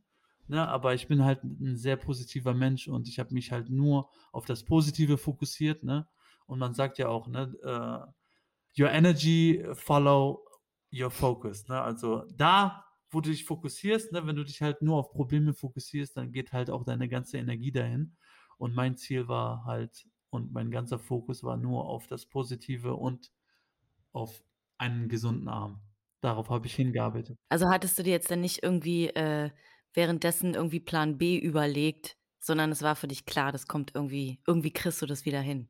[0.48, 0.66] Ne?
[0.66, 4.46] Aber ich bin halt ein sehr positiver Mensch und ich habe mich halt nur auf
[4.46, 5.84] das Positive fokussiert.
[5.84, 6.08] Ne?
[6.46, 10.44] Und man sagt ja auch, ne, äh, your energy follow
[10.92, 11.80] your focus, ne?
[11.80, 16.16] Also, da, wo du dich fokussierst, ne, wenn du dich halt nur auf Probleme fokussierst,
[16.16, 18.16] dann geht halt auch deine ganze Energie dahin.
[18.58, 23.32] Und mein Ziel war halt und mein ganzer Fokus war nur auf das Positive und
[24.12, 24.44] auf
[24.78, 25.82] einen gesunden Arm.
[26.22, 27.38] Darauf habe ich hingearbeitet.
[27.52, 29.50] Also, hattest du dir jetzt dann nicht irgendwie, äh,
[29.92, 34.72] währenddessen irgendwie Plan B überlegt, sondern es war für dich klar, das kommt irgendwie irgendwie
[34.72, 35.68] kriegst du das wieder hin?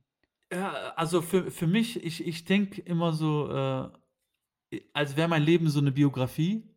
[0.52, 3.88] Ja, also für für mich ich ich denke immer so, äh,
[4.94, 6.68] als wäre mein Leben so 'ne Biografie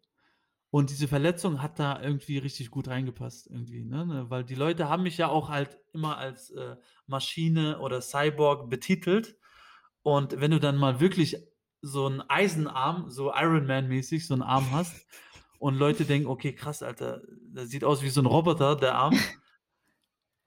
[0.74, 4.26] und diese Verletzung hat da irgendwie richtig gut reingepasst irgendwie, ne, ne?
[4.32, 9.38] Weil die Leute haben mich ja auch halt immer als, äh, Maschine oder Cyborg betitelt.
[10.04, 11.38] Und wenn du dann mal wirklich
[11.84, 14.96] so 'n Eisenarm, so Iron Man mäßig so 'n Arm hast
[15.60, 19.14] und Leute denken: „Okay, krass, Alter, der sieht aus wie so 'n Roboter, der Arm.“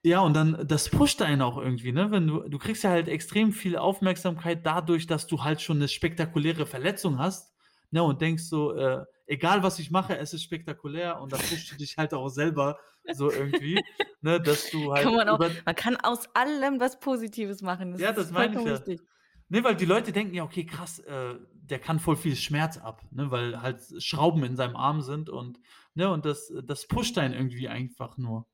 [0.05, 2.11] Ja, und dann das pusht einen auch irgendwie, ne?
[2.11, 5.87] Wenn du du kriegst ja halt extrem viel Aufmerksamkeit dadurch, dass du halt schon 'ne
[5.87, 7.51] spektakuläre Verletzung hast,
[7.91, 11.71] ne, und denkst so, äh: „Egal, was ich mache, es ist spektakulär.“ Und dann pushst
[11.71, 12.77] du dich halt auch selber
[13.09, 13.87] so irgendwie,
[14.21, 17.91] ne, dass du halt Kann man auch man kann aus allem was Positives machen.
[17.91, 18.81] Das Ja, ist das meine ich ja.
[18.81, 19.01] richtig.
[19.49, 23.03] Ne, weil die Leute denken ja: „Okay, krass, äh, der kann voll viel Schmerz ab“,
[23.11, 25.59] ne, weil halt Schrauben in seinem Arm sind und
[25.95, 28.47] ne, und das das pusht einen irgendwie einfach nur.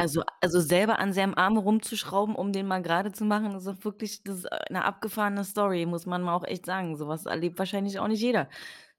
[0.00, 3.84] Also also selber an seinem Arm rumzuschrauben, um den mal grade zu machen, ist auch
[3.84, 6.96] wirklich das ist, äh, 'ne abgefahrene Story, muss man mal auch echt sagen.
[6.96, 8.48] So was erlebt wahrscheinlich auch nicht jeder.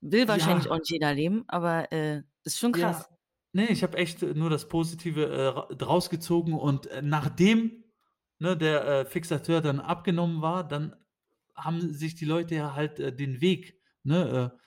[0.02, 0.72] Will wahrscheinlich Ja.
[0.72, 3.06] auch nicht jeder erleben, aber, äh, ist schon Ja.
[3.06, 3.10] krass.
[3.54, 7.84] Ne, ich habe echt nur das Positive, äh, ra draus gezogen und, äh, nachdem,
[8.40, 10.96] ne, der, äh, Fixateur dann abgenommen war, dann
[11.56, 14.58] haben sich die Leute ja halt, äh, den Weg, ne,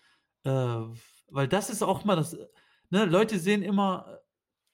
[0.44, 0.87] äh, äh
[1.31, 2.37] weil das ist auch mal das
[2.90, 4.20] ne, Leute sehen immer,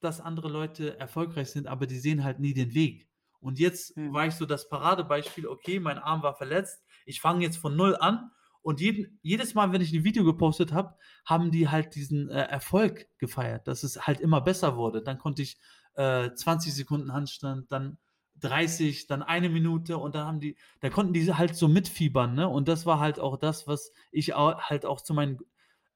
[0.05, 3.09] dass andere Leute erfolgreich sind, aber die sehen halt nie den Weg.
[3.41, 4.13] Und jetzt Mhm.
[4.13, 6.83] war ich so das Paradebeispiel: Okay, mein Arm war verletzt.
[7.07, 8.31] Ich fange jetzt von 0 an
[8.63, 12.43] und jeden jedes Mal, wenn ich 'n Video gepostet habe, haben die halt diesen, äh,
[12.43, 15.03] Erfolg gefeiert, dass es halt immer besser wurde.
[15.03, 15.59] Dann konnte ich,
[15.95, 17.99] äh, 20 Sekunden Handstand, dann
[18.37, 22.49] 30, dann 1 Minute und dann haben die da konnten die halt so mitfiebern, ne?
[22.49, 25.39] Und das war halt auch das, was ich au halt auch zu meinen,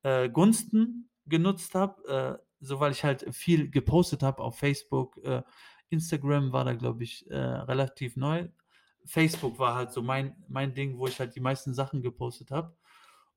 [0.03, 5.19] äh, Gunsten genutzt habe, äh, so weil ich halt viel gepostet habe auf Facebook.
[5.25, 5.43] Äh,
[5.91, 8.49] Instagram war da, glaube ich, äh, relativ neu.
[9.05, 12.77] Facebook war halt so mein mein Ding, wo ich halt die meisten Sachen gepostet habe.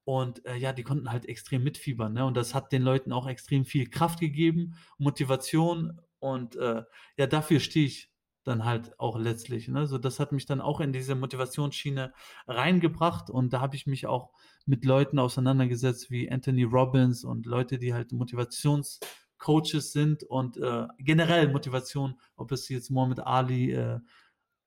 [0.05, 2.25] Und, äh, ja, die konnten halt extrem mitfiebern, ne?
[2.25, 6.83] Und das hat den Leuten auch extrem viel Kraft gegeben, Motivation und, äh,
[7.17, 8.09] ja, dafür stehe ich
[8.47, 9.87] dann halt auch letztlich, ne?
[9.87, 12.13] So, das hat mich dann auch in diese Motivationsschiene
[12.47, 14.31] reingebracht und da habe ich mich auch
[14.65, 21.51] mit Leuten auseinandergesetzt wie Anthony Robbins und Leute, die halt Motivationscoaches sind und, äh, generell
[21.51, 23.99] Motivation, ob es jetzt Muhammad Ali, äh,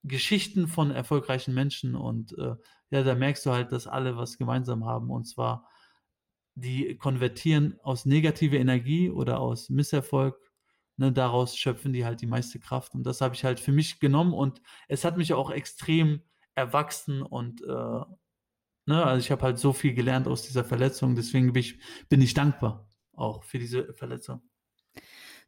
[0.02, 2.54] Geschichten von erfolgreichen Menschen und, äh,
[2.90, 5.68] ja, da merkst du halt, dass alle was gemeinsam haben und zwar,
[6.54, 10.36] die konvertieren aus negative Energie oder aus Misserfolg,
[11.00, 13.98] ne, daraus schöpfen die halt die meiste Kraft und das habe ich halt für mich
[13.98, 16.22] genommen und es hat mich auch extrem
[16.54, 18.04] erwachsen und, äh
[18.86, 22.20] ne, also ich habe halt so viel gelernt aus dieser Verletzung, deswegen bin ich bin
[22.20, 24.42] ich dankbar auch für diese Verletzung.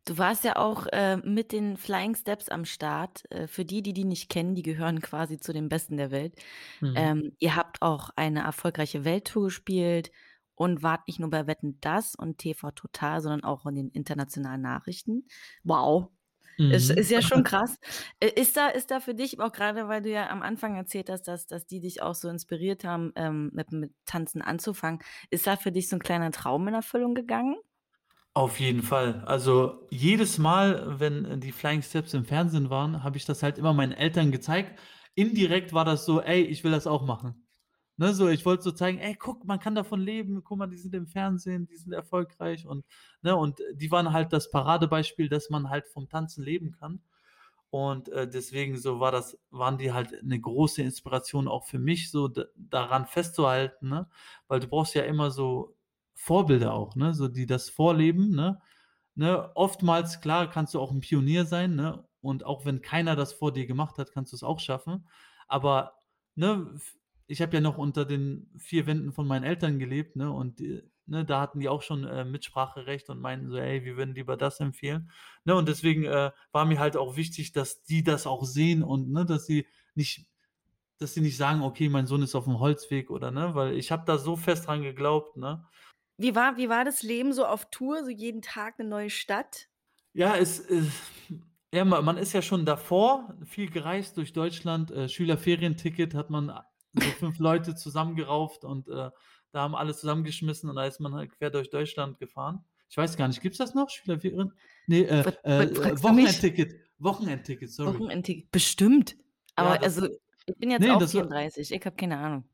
[0.04, 3.22] Du warst ja auch, äh, mit den Flying Steps am Start.
[3.30, 6.34] Äh, für die, die die nicht kennen, die gehören quasi zu den Besten der Welt.
[6.80, 6.94] Mhm.
[6.96, 10.10] Ähm, ihr habt auch eine erfolgreiche Welttour gespielt
[10.54, 14.60] und wart nicht nur bei Wetten, dass und TV Total, sondern auch in den internationalen
[14.62, 15.26] Nachrichten.
[15.64, 16.08] Wow,
[16.68, 16.96] ist Mhm.
[16.96, 17.78] ist ja schon krass.
[18.20, 21.10] Äh, ist da ist da für dich auch grade, weil du ja am Anfang erzählt
[21.10, 25.46] hast, dass dass die dich auch so inspiriert haben, ähm, mit mit Tanzen anzufangen, ist
[25.46, 27.56] da für dich so 'n kleiner Traum in Erfüllung gegangen?
[28.34, 29.22] Auf jeden Fall.
[29.26, 33.74] Also, jedes Mal, wenn, die Flying Steps im Fernsehen waren, habe ich das halt immer
[33.74, 34.78] meinen Eltern gezeigt.
[35.14, 37.46] Indirekt war das so: „Ey, ich will das auch machen.“
[37.98, 40.42] Ne, so, ich wollte so zeigen: „Ey, guck, man kann davon leben.
[40.44, 42.84] Guck mal, die sind im Fernsehen, die sind erfolgreich“ und
[43.22, 47.02] ne, und die waren halt das Paradebeispiel, dass man halt vom Tanzen leben kann.
[47.70, 52.10] Und, äh, deswegen so war das waren die halt 'ne große Inspiration auch für mich,
[52.10, 54.08] so daran festzuhalten, ne?
[54.48, 55.76] Weil du brauchst ja immer so
[56.14, 58.60] Vorbilder auch, ne, so die das vorleben, ne?
[59.16, 63.32] Ne, oftmals, klar, kannst du auch 'n Pionier sein, ne, und auch wenn keiner das
[63.34, 65.08] vor dir gemacht hat, kannst du's auch schaffen.
[65.48, 65.94] Aber,
[66.36, 66.74] ne,
[67.26, 70.60] ich habe ja noch unter den 4 Wänden von meinen Eltern gelebt, ne, und,
[71.06, 74.36] ne, da hatten die auch schon, äh, Mitspracherecht und meinten so: „Ey, wir würden lieber
[74.36, 75.10] das empfehlen.“
[75.44, 79.10] Ne, und deswegen, äh, war mir halt auch wichtig, dass die das auch sehen und,
[79.12, 80.26] ne, dass sie nicht
[80.98, 83.54] dass sie nicht sagen: „Okay, mein Sohn ist auf'm Holzweg“, oder ne?
[83.56, 85.64] Weil ich habe da so fest dran geglaubt, ne?
[86.18, 89.68] Wie war wie war das Leben so auf Tour, so jeden Tag 'ne neue Stadt?
[90.16, 90.82] Ja, es, äh
[91.74, 94.90] ja, ma man ist ja schon davor viel gereist durch Deutschland.
[94.90, 96.52] Äh, Schülerferienticket hat man
[96.94, 99.10] so 5 Leute zusammengerauft und, äh,
[99.52, 102.64] da haben alle zusammengeschmissen und da ist man halt quer durch Deutschland gefahren.
[102.88, 103.88] Ich weiß gar nicht, gibt's das noch?
[103.90, 104.52] Schüler Ferien?
[104.86, 106.02] Ne, äh, Frag äh, mich?
[106.02, 106.74] Wochenendticket.
[106.98, 107.98] Wochenendticket, sorry.
[107.98, 109.12] Wochenendticket, bestimmt.
[109.12, 110.14] Ja, Aber das also,
[110.46, 112.44] ich bin jetzt ne, auch das war 34, ich habe keine Ahnung.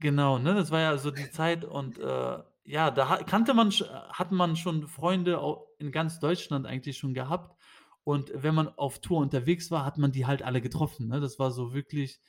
[0.00, 0.54] Genau, ne?
[0.54, 4.86] Das war ja so die Zeit und, äh, ja, da kannte man hat man schon
[4.86, 5.40] Freunde
[5.78, 7.56] in ganz Deutschland eigentlich schon gehabt.
[8.04, 11.20] Und wenn man auf Tour unterwegs war, hat man die halt alle getroffen, ne?
[11.20, 12.20] Das war so wirklich,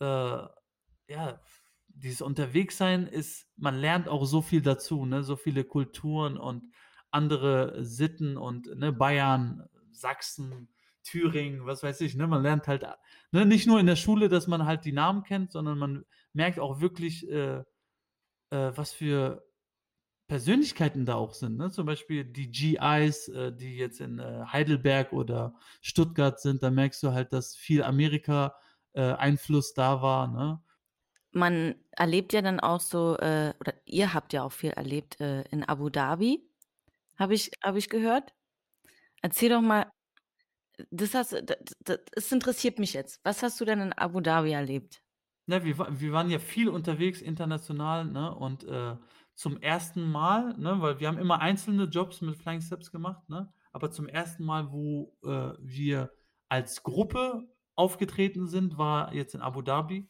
[0.00, 0.38] äh,
[1.12, 1.40] ja,
[1.88, 5.22] dieses Unterwegssein ist man lernt auch so viel dazu, ne?
[5.22, 6.64] So viele Kulturen und
[7.10, 10.68] andere Sitten und, ne, Bayern, Sachsen,
[11.04, 12.26] Thüringen, was weiß ich, ne?
[12.26, 12.86] Man lernt halt
[13.32, 16.58] ne, nicht nur in der Schule, dass man halt die Namen kennt, sondern man merkt
[16.58, 17.58] auch wirklich, äh,
[18.50, 19.44] äh, was für
[20.28, 21.70] Persönlichkeiten da auch sind, ne?
[21.70, 27.02] Zum Beispiel die GIs, äh, die jetzt in, äh, Heidelberg oder Stuttgart sind, da merkst
[27.02, 28.54] du halt, dass viel Amerika,
[28.94, 29.14] äh,
[29.76, 30.62] da war, ne?
[31.34, 35.42] Man erlebt ja dann auch so, äh oder ihr habt ja auch viel erlebt, äh,
[35.50, 36.46] in Abu Dhabi,
[37.18, 38.34] habe ich habe ich gehört.
[39.22, 39.92] Erzähl doch mal
[40.90, 41.42] das hast d
[41.88, 43.20] d das interessiert mich jetzt.
[43.24, 45.00] Was hast du denn in Abu Dhabi erlebt?
[45.48, 48.32] Ne, wir wir waren ja viel unterwegs international, ne?
[48.34, 48.96] Und, äh,
[49.34, 53.52] zum ersten Mal, ne weil wir haben immer einzelne Jobs mit Flying Steps gemacht, ne?
[53.72, 56.12] Aber zum ersten Mal, wo, äh, wir
[56.48, 60.08] als Gruppe aufgetreten sind, war jetzt in Abu Dhabi.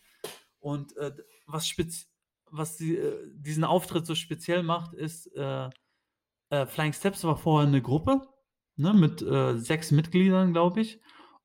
[0.63, 1.13] Und, äh,
[1.47, 1.75] was
[2.53, 5.71] was die äh, diesen Auftritt so speziell macht, ist, äh,
[6.51, 8.23] äh, Flying Steps war vorher 'ne Gruppe,
[8.77, 11.01] ne, mit, äh, 6 Mitgliedern, glaube ich.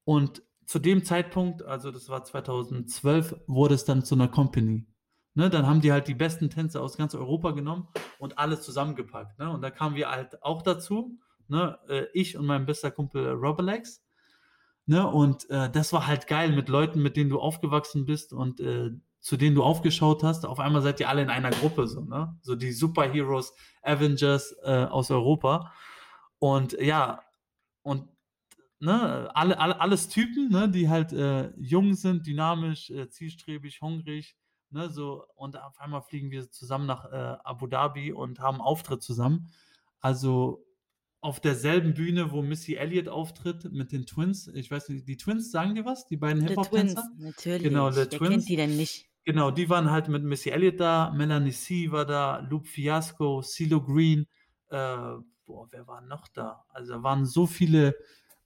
[0.06, 4.88] Und zu dem Zeitpunkt, also das war 2012, wurde es dann zu 'ner Company,
[5.36, 5.49] ne?
[5.51, 9.51] Dann haben die halt die besten Tänzer aus ganz Europa genommen und alle zusammengepackt, ne?
[9.51, 11.80] Und da kamen wir halt auch dazu, ne?
[11.89, 14.03] Äh, ich und mein bester Kumpel Robalex,
[14.88, 15.08] ne?
[15.08, 18.91] Und, äh, das war halt geil mit Leuten, mit denen du aufgewachsen bist und, äh,
[19.28, 20.46] zu denen du aufgeschaut hast.
[20.46, 22.40] Auf einmal seid ihr alle in einer Gruppe so, ne?
[22.44, 25.74] So die Superheroes, Avengers, äh, aus Europa.
[26.40, 27.22] Und ja,
[27.82, 28.08] und
[28.80, 34.38] ne, alle alle alles Typen, ne, die halt, äh, jung sind, dynamisch, äh, zielstrebig, hungrig,
[34.70, 35.26] ne, so.
[35.36, 39.50] Und auf einmal fliegen wir zusammen nach, äh, Abu Dhabi und haben Auftritt zusammen.
[40.00, 40.66] Also,
[41.20, 44.48] auf derselben Bühne, wo Missy Elliott auftritt mit den Twins.
[44.48, 46.08] Ich weiß nicht, die Twins, sagen dir was?
[46.08, 47.04] Die beiden Twins, Hip-Hop-Tänzer?
[47.60, 47.98] Genau, natürlich.
[47.98, 48.46] The Wer kennt Twins.
[48.46, 49.07] die denn nicht?
[49.28, 53.82] Genau, die waren halt mit Missy Elliott da, Melanie C war da, Lupe Fiasco, CeeLo
[53.82, 54.26] Green,
[54.70, 54.76] äh,
[55.46, 56.63] boah, wer war noch da?
[56.70, 57.98] Also, da waren so viele,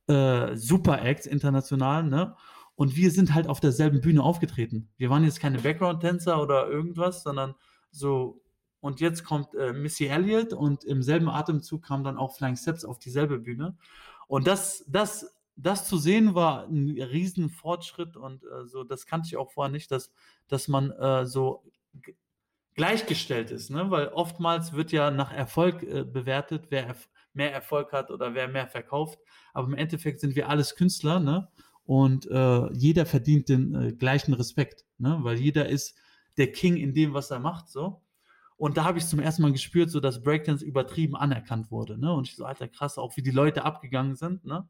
[0.08, 2.36] äh, Super-Acts international, ne?
[2.74, 4.90] Und wir sind halt auf derselben Bühne aufgetreten.
[4.98, 7.54] Wir waren jetzt keine Background-Tänzer oder irgendwas, sondern
[7.92, 8.42] so
[8.80, 12.86] und jetzt kommt, äh, Missy Elliott und im selben Atemzug kamen dann auch Flying Steps
[12.86, 13.78] auf dieselbe Bühne.
[14.26, 19.38] Und das das das zu sehen war 'n Riesenfortschritt und, äh, so das kannte ich
[19.38, 20.12] auch vorher nicht, dass
[20.48, 21.64] dass man, äh, so
[22.76, 23.92] gleichgestellt ist, ne?
[23.92, 28.48] Weil oftmals wird ja nach Erfolg, äh, bewertet, wer Erf mehr Erfolg hat oder wer
[28.50, 29.20] mehr verkauft.
[29.54, 31.50] Aber im Endeffekt sind wir alles Künstler, ne?
[31.86, 35.18] Und, äh, jeder verdient den, äh, gleichen Respekt, ne?
[35.22, 35.98] Weil jeder ist
[36.38, 38.02] der King in dem, was er macht, so.
[38.58, 42.14] Und da habe ich zum ersten Mal gespürt, so dass Breakdance übertrieben anerkannt wurde, ne?
[42.14, 44.68] Und ich so: „Alter, krass“, auch wie die Leute abgegangen sind, ne?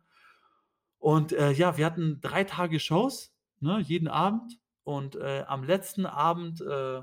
[1.01, 4.59] Und, äh, ja, wir hatten 3 Tage Shows, ne, jeden Abend.
[4.83, 7.01] Und, äh, am letzten Abend, äh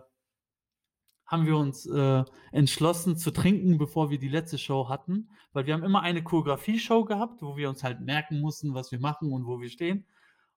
[1.27, 5.29] haben wir uns, äh, entschlossen zu trinken, bevor wir die letzte Show hatten.
[5.53, 9.01] Weil wir haben immer eine Choreografieshow gehabt, wo wir uns halt merken mussten, was wir
[9.01, 10.07] machen und wo wir stehen.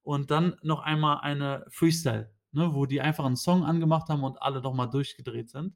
[0.03, 4.41] Und dann noch einmal eine Freestyle, ne, wo die einfach 'n Song angemacht haben und
[4.41, 5.75] alle noch mal durchgedreht sind.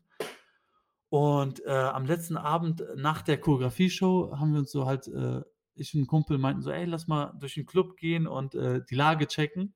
[1.11, 5.41] Und, äh, am letzten Abend nach der Choreografieshow haben wir uns so halt, äh
[5.75, 8.81] ich und 'n Kumpel meinten so: „Ey, lass mal durch den Club gehen und, äh,
[8.89, 9.73] die Lage checken.“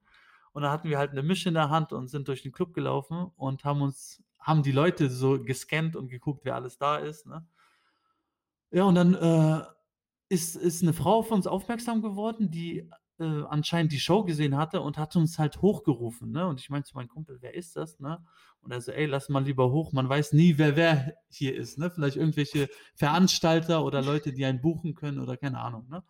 [0.54, 2.74] Und dann hatten wir halt 'ne Mische in der Hand und sind durch den Club
[2.74, 7.26] gelaufen und haben uns haben die Leute so gescannt und geguckt, wer alles da ist,
[7.28, 7.46] ne?
[8.74, 9.62] Ja, und dann, äh,
[10.30, 14.82] ist ist 'ne Frau auf uns aufmerksam geworden, die, äh, anscheinend die Show gesehen hatte
[14.82, 16.48] und hat uns halt hochgerufen, ne?
[16.48, 18.24] Und ich meinte zu meinem Kumpel: „Wer ist das“, ne?
[18.62, 21.78] Und er so: „Ey, lass mal lieber hoch, man weiß nie, wer wer hier ist,
[21.78, 21.90] ne?
[21.92, 26.04] Vielleicht irgendwelche Veranstalter oder Leute, die einen buchen können oder keine Ahnung“, ne?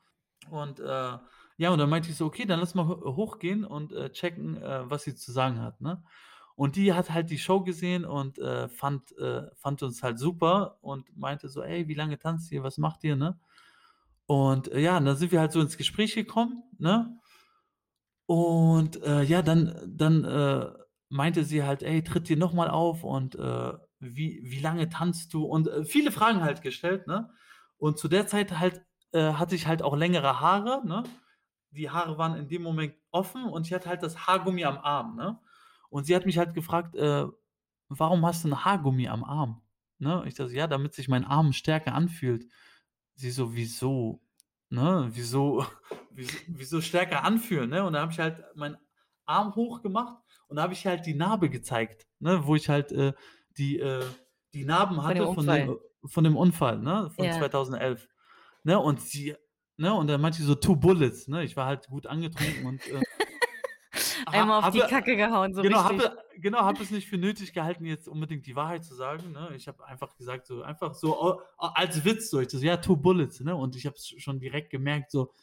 [0.50, 1.17] Und, äh,
[1.58, 4.58] ja, und dann meinte ich so: „Okay, dann lass mal ho hochgehen und, äh, checken,
[4.62, 6.04] äh, was sie zu sagen hat“, ne?
[6.56, 10.78] Und die hat halt die Show gesehen und, äh, fand äh, fand uns halt super
[10.82, 12.63] und meinte so: „Ey, wie lange tanzt ihr?
[12.63, 13.39] Was macht ihr“, ne?
[14.29, 17.19] Und, äh, ja, dann sind wir halt so ins Gespräch gekommen, ne?
[18.29, 20.67] Und, äh, ja, dann dann, äh,
[21.09, 25.33] meinte sie halt: „Ey, tritt ihr noch mal auf und, äh, wie wie lange tanzt
[25.33, 27.31] du?“ Und, äh, viele Fragen halt gestellt, ne?
[27.77, 31.01] Und zu der Zeit halt, äh, hatte ich halt auch längere Haare, ne?
[31.71, 35.15] Die Haare waren in dem Moment offen und ich hatte halt das Haargummi am Arm,
[35.15, 35.39] ne?
[35.89, 36.95] Und sie hat mich halt gefragt,
[37.89, 39.61] „Warum hast du 'n Haargummi am Arm?“
[39.99, 40.23] Ne?
[40.27, 42.45] Ich dachte: „Ja, damit sich mein Arm stärker anfühlt.“
[43.19, 44.21] Sie so: „Wieso,
[44.69, 45.10] ne?
[45.13, 45.65] Wieso
[46.10, 47.84] wieso wieso stärker anfühlen“, ne?
[47.86, 48.77] Und da habe ich halt meinen
[49.25, 53.13] Arm hochgemacht und da habe ich halt die Narbe gezeigt, ne, wo ich halt, äh,
[53.58, 54.13] die, äh
[54.53, 55.79] die Narben Von dem hatte von dem Unfall.
[56.05, 57.32] von dem Unfall, ne, von Ja.
[57.32, 58.08] 2011.
[58.63, 59.36] Ne, und sie
[59.77, 61.43] ne, und dann meinte sie so: „2 bullets“, ne?
[61.43, 63.03] Ich war halt gut angetrunken und, äh
[64.31, 66.03] Einmal auf die habe Kacke gehauen, so genau, richtig.
[66.05, 69.51] habe genau, habe es nicht für nötig gehalten, jetzt unbedingt die Wahrheit zu sagen, ne?
[69.55, 73.41] Ich habe einfach gesagt so einfach so als Witz so, ich so: „Ja, 2 bullets“,
[73.41, 73.55] ne?
[73.55, 75.33] Und ich habe es schon direkt gemerkt so,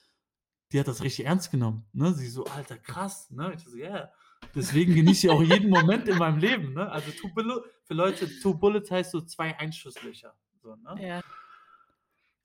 [0.73, 2.13] die hat das richtig ernst genommen, ne?
[2.15, 3.55] Sie so: „Alter, krass“, ne?
[3.57, 4.11] Ich so: „Ja,
[4.55, 6.91] deswegen genieße ich auch jeden Moment in meinem Leben“, ne?
[6.93, 11.03] Also, 2 Bullet für Leute 2 bullets heißt so 2 Einschusslöcher, so, ne?
[11.03, 11.21] Ja.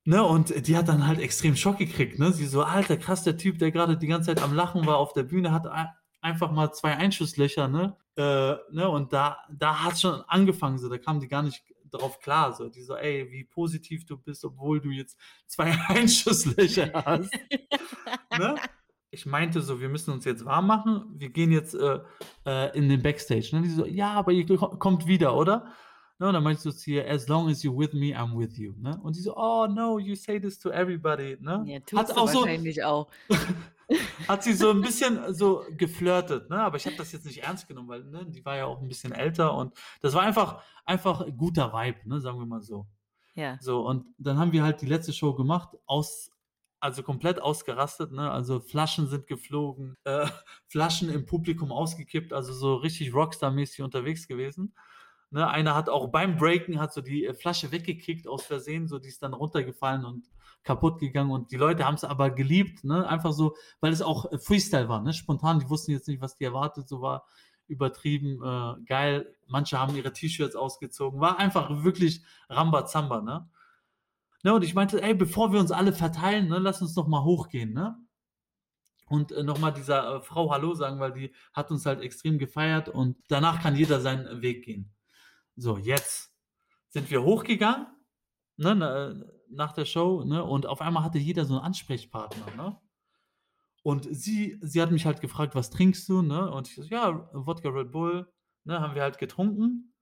[0.06, 2.32] Ne, und die hat dann halt extrem Schock gekriegt, ne?
[2.34, 5.14] Sie so: „Alter, krass, der Typ, der grade die ganze Zeit am Lachen war auf
[5.14, 5.86] der Bühne, hat ei
[6.22, 7.98] einfach mal 2 Einschusslöcher“, ne?
[8.16, 12.20] Äh, ne, und da da hat's schon angefangen so, da kam die gar nicht drauf
[12.20, 12.70] klar so.
[12.70, 17.34] Die so: „Ey, wie positiv du bist, obwohl du jetzt 2 Einschusslöcher hast“,
[18.38, 18.56] ne?
[19.14, 21.06] Ich meinte so: „Wir müssen uns jetzt warm machen.
[21.18, 22.00] Wir gehen jetzt, äh,
[22.46, 23.62] äh, in den Backstage“, ne?
[23.62, 25.74] Die so: „Ja, aber ihr ko kommt wieder, oder?“
[26.20, 28.38] Ne, und dann meinte ich so zu ihr: „As long as you're with me, I'm
[28.38, 29.00] with you“, ne?
[29.04, 31.64] Und die so: „Oh no, you say this to everybody“, ne?
[31.66, 33.08] Ja, Hat tust du auch so wahrscheinlich auch.
[34.28, 36.60] hat sie so 'n bisschen so geflirtet, ne?
[36.62, 38.88] Aber ich habe das jetzt nicht ernst genommen, weil, ne, die war ja auch 'n
[38.88, 42.88] bisschen älter und das war einfach einfach guter Vibe, ne, sagen wir mal so.
[43.36, 43.58] Ja.
[43.62, 46.32] So, und dann haben wir halt die letzte Show gemacht, aus
[46.82, 48.32] also, komplett ausgerastet, ne?
[48.32, 50.28] Also, Flaschen sind geflogen, äh,
[50.68, 54.74] Flaschen im Publikum ausgekippt, also, so richtig Rockstar-mäßig unterwegs gewesen,
[55.32, 55.48] ne?
[55.50, 59.10] Einer hat auch beim Breaken hat so die, äh, Flasche weggekickt aus Versehen, so, die
[59.10, 60.30] ist dann runtergefallen und
[60.64, 63.08] kaputtgegangen und die Leute haben's aber geliebt, ne?
[63.08, 65.14] Einfach so, weil es auch, äh, Freestyle war, ne?
[65.14, 67.26] Spontan, die wussten jetzt nicht, was die erwartet, so war
[67.68, 69.34] übertrieben, äh, geil.
[69.48, 71.20] Manche haben ihre T-Shirts ausgezogen.
[71.22, 73.50] War einfach wirklich Rambazamba, ne?
[74.44, 77.24] Ne, und ich meinte: „Ey, bevor wir uns alle verteilen, ne, lass uns doch mal
[77.24, 77.98] hochgehen“, ne?
[79.08, 82.38] Und, äh, noch mal dieser, äh, Frau Hallo sagen, weil die hat uns halt extrem
[82.40, 84.94] gefeiert und danach kann jeder seinen Weg gehen.
[85.58, 86.34] So, jetzt
[86.90, 87.88] sind wir hochgegangen,
[88.58, 89.16] ne, na
[89.52, 92.78] nach der Show, ne, und auf einmal hatte jeder so 'n Ansprechpartner, ne?
[93.84, 96.52] Und sie sie hat mich halt gefragt: „Was trinkst du“, ne?
[96.52, 98.32] Und ich so: „Ja, Wodka Red Bull“,
[98.64, 99.94] ne, haben wir halt getrunken.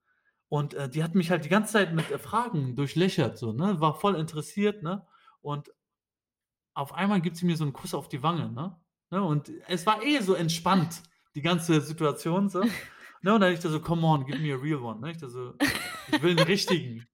[0.49, 3.79] Und, äh, die hat mich halt die ganze Zeit mit, äh, Fragen durchlöchert so, ne?
[3.81, 5.05] War voll interessiert, ne?
[5.41, 5.71] Und
[6.75, 8.75] auf einmal gibt sie mir so 'n Kuss auf die Wange, ne?
[9.11, 11.01] Ne, und es war eh so entspannt,
[11.35, 12.61] die ganze Situation so,
[13.21, 13.33] ne?
[13.33, 15.11] Und dann ich da so: „Come on, give me a real one“, ne?
[15.11, 15.53] Ich da so:
[16.11, 17.07] „Ich will 'n richtigen.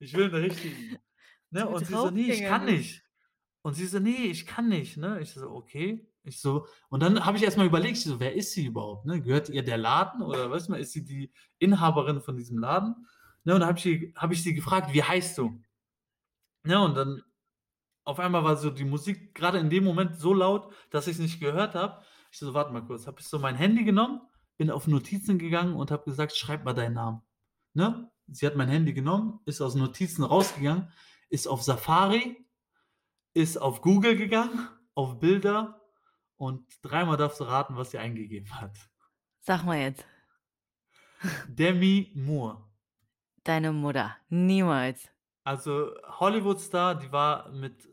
[0.00, 0.98] Ich will 'n richtigen“,
[1.52, 1.68] ne?
[1.68, 3.04] Und sie so: „Ne, ich kann nicht.“
[3.62, 5.20] Und sie so: „Ne, ich kann nicht“, ne?
[5.20, 8.34] Ich so: „Okay.“ Ich so und dann habe ich erst mal überlegt, ich so: „Wer
[8.34, 9.20] ist sie überhaupt, ne?
[9.22, 13.06] Gehört ihr der Laden oder weißt du mal, ist sie die Inhaberin von diesem Laden?“
[13.44, 15.60] Ne, und dann habe ich sie habe ich sie gefragt: „Wie heißt du?“
[16.64, 17.22] Ne, und dann
[18.04, 21.40] auf einmal war so die Musik grade in dem Moment so laut, dass ich's nicht
[21.40, 22.02] gehört habe.
[22.32, 24.22] Ich so: „Warte mal kurz.“ Habe ich so mein Handy genommen,
[24.58, 27.22] bin auf Notizen gegangen und habe gesagt: „Schreib mal deinen Namen“,
[27.74, 28.10] ne?
[28.28, 30.90] Sie hat mein Handy genommen, ist aus Notizen rausgegangen,
[31.32, 32.36] ist auf Safari,
[33.32, 35.80] ist auf Google gegangen, auf Bilder
[36.36, 38.76] und dreimal darfst du raten, was sie eingegeben hat.
[39.40, 40.04] Sag mal jetzt.
[41.48, 42.58] Demi Moore.
[43.44, 44.16] Deine Mutter.
[44.28, 45.08] Niemals.
[45.44, 47.88] Also, Hollywood-Star, die war mit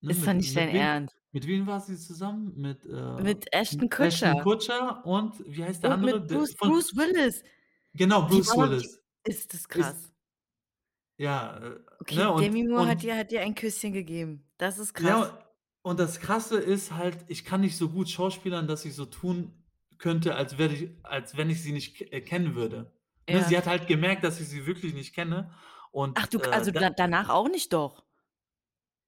[0.00, 1.14] ne, Ist doch nicht dein Ernst.
[1.32, 2.52] mit wem war sie zusammen?
[2.56, 4.42] Mit, äh, Mit Ashton mit Ashton Kutcher.
[4.42, 6.20] Kutcher und wie heißt der Und andere?
[6.20, 7.42] Bruce Bruce Willis.
[7.94, 9.00] Genau, Bruce Willis.
[9.24, 10.09] ist das Ist krass.
[11.20, 14.50] Ja, äh, Okay, ne, und Demi Moore hat und dir hat dir ein Küsschen gegeben.
[14.58, 15.32] Das ist krass.
[15.32, 15.52] Ja,
[15.82, 19.64] und das Krasse ist halt, ich kann nicht so gut schauspielern, dass ich so tun
[19.98, 22.92] könnte, als wäre ich als wenn ich sie nicht k äh, kennen würde.
[23.28, 23.56] Ne, sie Ja.
[23.56, 25.52] hat halt gemerkt, dass ich sie wirklich nicht kenne
[26.14, 28.04] Ach, und, du k äh, also, da da danach auch nicht doch?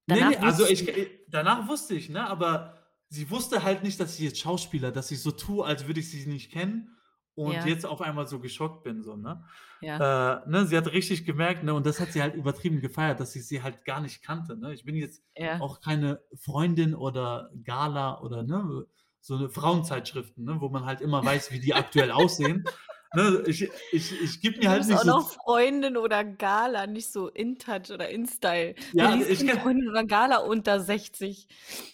[0.08, 3.62] Ne, Danach ne, also, wusstest ich du äh, danach wusste ich, ne, aber sie wusste
[3.62, 6.50] halt nicht, dass ich jetzt schauspielere, dass ich so tue, als würde ich sie nicht
[6.52, 6.96] kennen
[7.34, 7.64] und Ja.
[7.64, 9.44] jetzt auf einmal so geschockt bin so, ne?
[9.82, 10.00] Ja.
[10.00, 13.36] Äh, ne, sie hat richtig gemerkt, ne, und das hat sie halt übertrieben gefeiert, dass
[13.36, 14.72] ich sie halt gar nicht kannte, ne?
[14.74, 15.58] Ich bin jetzt Ja.
[15.58, 18.86] auch keine Freundin oder Gala oder, ne,
[19.20, 22.70] so 'ne Frauenzeitschriften, ne, wo man halt immer weiß, wie die aktuell aussehen.
[23.14, 26.86] Ne, ich ich ich gebe mir Du halt nicht auch so noch Freundin oder Gala,
[26.86, 28.74] nicht so InTouch oder InStyle.
[28.92, 31.48] Ja, ich denn kenn Freundin oder Gala unter 60?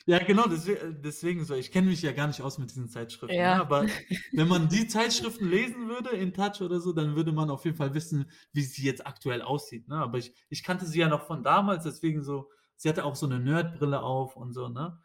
[0.07, 1.55] Ja, genau, deswe äh, deswegen so.
[1.55, 3.57] Ich kenne mich ja gar nicht aus mit diesen Zeitschriften, ne?
[3.57, 3.61] Ja.
[3.61, 3.91] Aber
[4.35, 7.93] wenn man die Zeitschriften lesen würde, InTouch oder so, dann würde man auf jeden Fall
[7.95, 9.97] wissen, wie sie jetzt aktuell aussieht, ne?
[9.97, 13.27] Aber ich ich kannte sie ja noch von damals, deswegen so sie hatte auch so
[13.27, 14.99] 'ne Nerd-Brille auf und so, ne?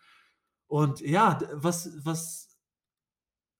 [0.67, 2.52] Und ja, was was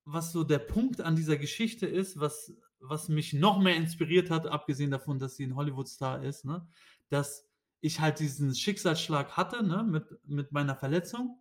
[0.06, 2.54] was so der Punkt an dieser Geschichte ist, was
[2.86, 6.68] was mich noch mehr inspiriert hat, abgesehen davon, dass sie 'n Hollywood-Star ist, ne,
[7.10, 7.50] dass
[7.82, 11.40] ich halt diesen Schicksalsschlag hatte, ne, mit mit meiner Verletzung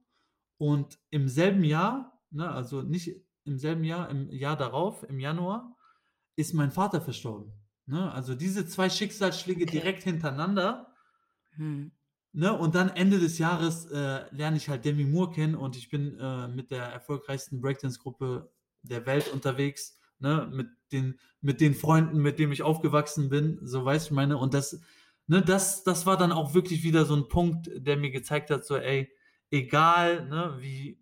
[0.59, 3.11] und im selben Jahr, ne, also nicht
[3.45, 5.77] im selben Jahr, im Jahr darauf, im Januar,
[6.37, 7.53] ist mein Vater verstorben,
[7.87, 8.13] ne?
[8.13, 9.83] Also, diese 2 Schicksalsschläge Okay.
[9.83, 10.95] direkt hintereinander
[11.59, 11.93] Mhm.
[12.33, 15.89] Ne, und dann Ende des Jahres, äh, lerne ich halt Demi Moore kennen und ich
[15.91, 18.51] bin, äh, mit der erfolgreichsten Breakdance-Gruppe
[18.83, 23.85] der Welt unterwegs, ne, mit den mit den Freunden, mit denen ich aufgewachsen bin, so
[23.85, 24.39] weißt du, ich meine.
[24.39, 24.80] Und das
[25.26, 28.64] ne, das das war dann auch wirklich wieder so 'n Punkt, der mir gezeigt hat,
[28.66, 29.11] so: „Ey,
[29.51, 31.01] egal, ne, wie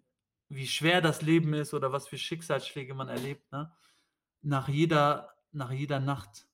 [0.48, 3.72] wie schwer das Leben ist oder was für Schicksalsschläge man erlebt, ne,
[4.42, 6.46] nach jeder nach jeder Nacht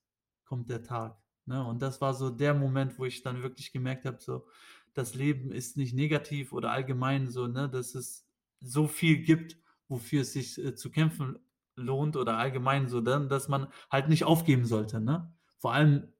[0.45, 1.17] kommt der Tag“,
[1.47, 1.65] ne?
[1.65, 4.45] Und das war so der Moment, wo ich dann wirklich gemerkt habe, so,
[4.93, 8.27] das Leben ist nicht negativ oder allgemein so, ne, dass es
[8.59, 11.39] so viel gibt, wofür es sich, äh, zu kämpfen
[11.75, 15.33] lohnt oder allgemein so, dann dass man halt nicht aufgeben sollte, ne?
[15.59, 16.13] Vor allem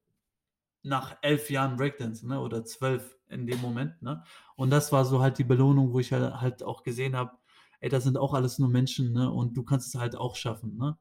[0.82, 4.22] nach 11 Jahren Breakdance, ne, oder 12 in dem Moment, ne?
[4.56, 7.32] Und das war so halt die Belohnung, wo ich ha halt auch gesehen habe:
[7.80, 10.76] „Ey, das sind auch alles nur Menschen, ne, und du kannst es halt auch schaffen“,
[10.76, 10.98] ne?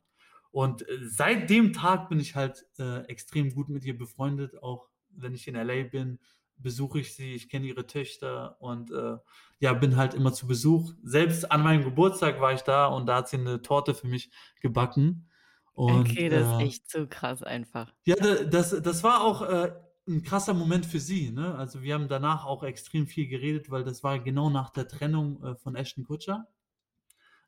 [0.57, 4.61] Und, äh, seit dem Tag bin ich halt, äh, extrem gut mit ihr befreundet.
[4.63, 6.19] Auch wenn ich in LA bin,
[6.57, 9.17] besuche ich sie, ich kenne ihre Töchter und, äh,
[9.59, 10.93] ja, bin halt immer zu Besuch.
[11.03, 14.31] Selbst an meinem Geburtstag war ich da und da hat sie 'ne Torte für mich
[14.61, 15.29] gebacken
[15.73, 17.93] und, Okay, das ist äh echt so krass einfach.
[18.05, 19.71] ja, da das das war auch, äh,
[20.07, 21.55] 'n krasser Moment für sie, ne?
[21.55, 25.43] Also, wir haben danach auch extrem viel geredet, weil das war genau nach der Trennung,
[25.43, 26.47] äh, von Ashton Kutcher.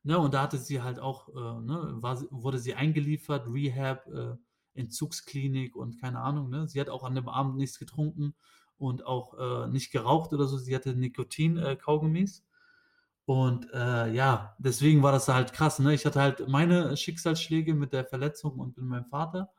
[0.05, 4.35] Ne, und da hatte sie halt auch, äh, ne war wurde sie eingeliefert, Rehab, äh,
[4.73, 6.67] Entzugsklinik und keine Ahnung, ne?
[6.69, 8.33] Sie hat auch an dem Abend nichts getrunken
[8.77, 10.57] und auch, äh, nicht geraucht oder so.
[10.57, 11.75] Sie hatte Nikotin äh.
[13.25, 15.93] Und, äh, ja, deswegen war das halt krass, ne?
[15.93, 19.51] Ich hatte halt meine Schicksalsschläge mit der Verletzung und mit meinem Vater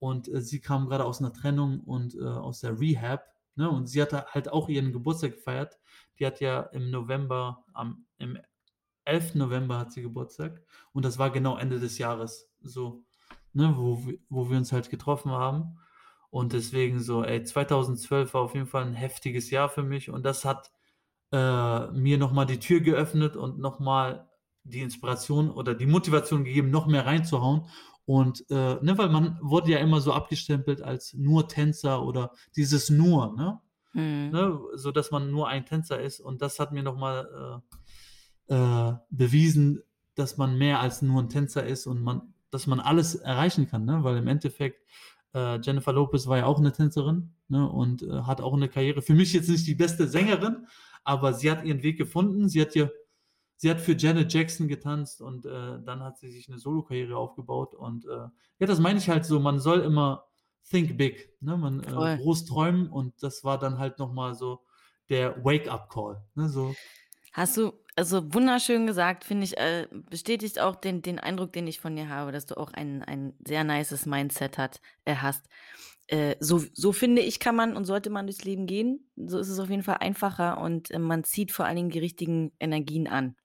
[0.00, 3.24] und, äh, sie kam grade aus 'ner Trennung und, aus der Rehab,
[3.56, 3.70] ne?
[3.70, 5.78] Und sie hatte halt auch ihren Geburtstag gefeiert.
[6.18, 8.38] Die hat ja im November am im
[9.04, 9.38] 11.
[9.38, 13.04] November hat sie Geburtstag und das war genau Ende des Jahres so,
[13.52, 15.78] ne, wo wo wir uns halt getroffen haben.
[16.30, 20.24] Und deswegen so, ey, 2012 war auf jeden Fall 'n heftiges Jahr für mich und
[20.24, 20.70] das hat,
[21.32, 24.30] äh, mir noch mal die Tür geöffnet und noch mal
[24.64, 27.66] die Inspiration oder die Motivation gegeben, noch mehr reinzuhauen.
[28.06, 32.90] Und, äh, ne, weil man wurde ja immer so abgestempelt als nur Tänzer oder dieses
[32.90, 33.60] nur, ne?
[33.94, 34.30] Mhm.
[34.32, 37.76] Ne, sodass man nur ein Tänzer ist und das hat mir noch mal, äh,
[38.48, 39.82] äh, bewiesen,
[40.14, 43.84] dass man mehr als nur 'n Tänzer ist und man dass man alles erreichen kann,
[43.84, 44.04] ne?
[44.04, 44.86] Weil im Endeffekt,
[45.34, 49.02] äh, Jennifer Lopez war ja auch 'ne Tänzerin, ne, und, äh, hat auch 'ne Karriere
[49.02, 50.66] für mich jetzt nicht die beste Sängerin,
[51.04, 52.48] aber sie hat ihren Weg gefunden.
[52.48, 52.88] Sie hat ja
[53.58, 57.74] sie hat für Janet Jackson getanzt und, äh, dann hat sie sich 'ne Solokarriere aufgebaut
[57.74, 58.10] und, äh,
[58.60, 60.26] ja, das meine ich halt so, man soll immer
[60.70, 61.56] think big, ne?
[61.58, 64.62] Man, äh, groß träumen und das war dann halt noch mal so
[65.10, 66.78] der Wake-up-Call, ne, so.
[67.32, 71.80] Hast du also, wunderschön gesagt, finde ich, äh, bestätigt auch den den Eindruck, den ich
[71.80, 75.46] von dir habe, dass du auch ein ein sehr nices Mindset hat äh, hast.
[76.08, 79.10] Äh, so so finde ich, kann man und sollte man durchs Leben gehen.
[79.16, 81.98] So ist es auf jeden Fall einfacher und, äh, man zieht vor allen Dingen die
[82.00, 83.36] richtigen Energien an.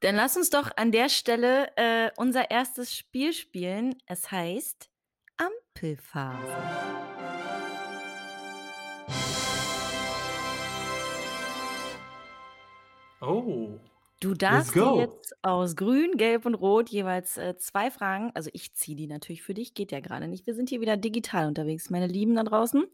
[0.00, 2.94] Dann lass uns doch an der Stelle, äh, unser 1.
[2.94, 3.96] Spiel spielen.
[4.06, 4.90] Es heißt
[5.38, 6.38] Ampelphase.
[13.22, 13.80] Oh.
[14.24, 14.98] Du Let's darfst dir go.
[15.00, 19.42] jetzt aus Grün, Gelb und Rot jeweils, äh, 2 Fragen also, ich ziehe die natürlich
[19.42, 20.46] für dich, geht ja grade nicht.
[20.46, 22.84] Wir sind hier wieder digital unterwegs, meine Lieben da draußen.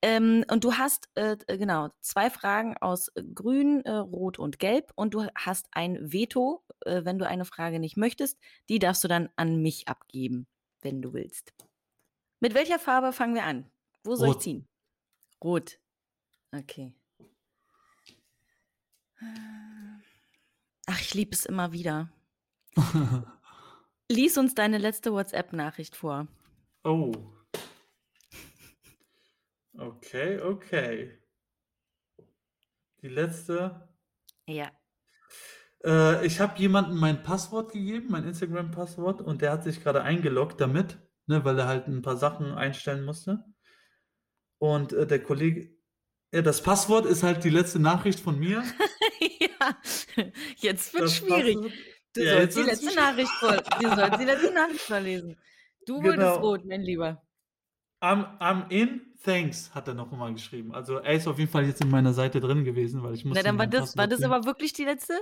[0.00, 4.92] Ähm, und du hast, äh, d genau, 2 Fragen aus Grün, äh, Rot und Gelb
[4.94, 8.38] und du hast ein Veto, äh, wenn du eine Frage nicht möchtest.
[8.70, 10.46] Die darfst du dann an mich abgeben,
[10.80, 11.52] wenn du willst.
[12.40, 13.70] Mit welcher Farbe fangen wir an?
[14.04, 14.42] Wo soll ich Rot.
[14.42, 14.68] ziehen?
[15.44, 15.78] Rot.
[16.54, 16.94] Okay.
[20.86, 22.08] Ach, ich liebe es immer wieder.
[24.08, 26.28] Lies uns deine letzte WhatsApp-Nachricht vor.
[26.84, 27.12] Oh.
[29.76, 31.18] Okay, okay.
[33.02, 33.88] Die letzte
[34.46, 34.70] Ja.
[35.84, 40.60] Äh, ich habe jemandem mein Passwort gegeben, mein Instagram-Passwort und der hat sich grade eingeloggt
[40.60, 43.44] damit, ne, weil er halt 'n paar Sachen einstellen musste.
[44.58, 45.76] Und, äh, der Kollege
[46.32, 48.62] ja, das Passwort ist halt die letzte Nachricht von mir.
[50.56, 51.56] Jetzt wird's Das schwierig.
[52.14, 55.36] Du ja, sollst die letzte Nachricht vor du sollst die letzte Nachricht vorlesen.
[55.86, 56.36] Du Genau.
[56.38, 57.22] rot, mein Lieber.
[58.00, 60.74] I'm I'm in, thanks, hat er noch mal geschrieben.
[60.74, 63.28] Also, er ist auf jeden Fall jetzt in meiner Seite drin gewesen, weil ich Na,
[63.30, 65.14] musste dann war das war das aber wirklich die letzte?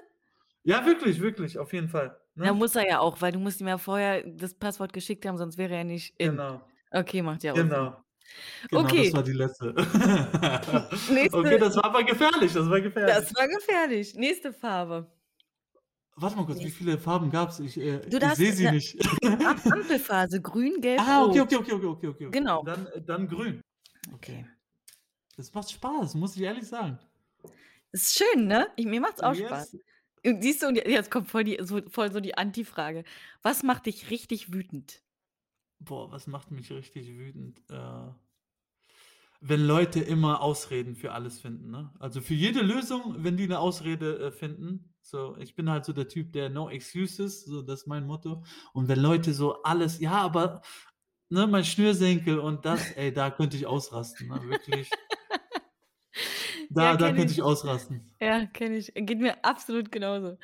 [0.64, 2.52] Ja, wirklich, wirklich, auf jeden Fall, Ja, ne?
[2.52, 5.58] muss er ja auch, weil du musst ihm ja vorher das Passwort geschickt haben, sonst
[5.58, 6.30] wäre er nicht in.
[6.32, 6.60] Genau.
[6.90, 7.94] Okay, macht ja auch Sinn.
[8.70, 8.82] Genau.
[8.82, 9.12] Genau, das Okay.
[9.12, 9.74] war die letzte.
[9.74, 13.14] Hm, Okay, nächste das war aber gefährlich, das war gefährlich.
[13.14, 14.14] Das war gefährlich.
[14.14, 15.10] Nächste Farbe.
[16.16, 16.78] Warte mal kurz, wie Nächste.
[16.84, 17.58] viele Farben gab's?
[17.58, 18.96] Ich, äh ich sehe sie nicht.
[19.24, 22.28] Am Ampelphase, grün, gelb, Ah, okay, okay, okay, okay, okay, okay.
[22.30, 22.62] Genau.
[22.62, 23.60] Dann äh, dann grün.
[24.12, 24.46] Okay.
[25.36, 26.98] Das macht Spaß, muss ich ehrlich sagen.
[27.90, 28.68] Ist schön, ne?
[28.76, 29.72] Ich mir macht's auch Spaß.
[29.72, 29.82] Yes.
[30.26, 33.04] Und siehst du, jetzt kommt voll die so voll so die Antifrage.
[33.42, 35.02] Was macht dich richtig wütend?
[35.84, 37.62] Boah, was macht mich richtig wütend?
[37.70, 38.12] Äh,
[39.40, 41.92] wenn Leute immer Ausreden für alles finden, ne?
[41.98, 44.94] Also, für jede Lösung, wenn die 'ne Ausrede, äh, finden.
[45.02, 48.44] So, ich bin halt so der Typ, der no excuses, so das ist mein Motto.
[48.72, 50.62] Und wenn Leute so alles: „Ja, aber,
[51.30, 54.98] ne, mein Schnürsenkel und das“, ey, da könnte ich ausrasten, ne, wirklich.
[56.70, 57.34] Da Ja, da könnte ich.
[57.34, 58.14] ich ausrasten.
[58.20, 58.92] Ja, kenne ich.
[58.94, 60.38] Geht mir absolut genauso.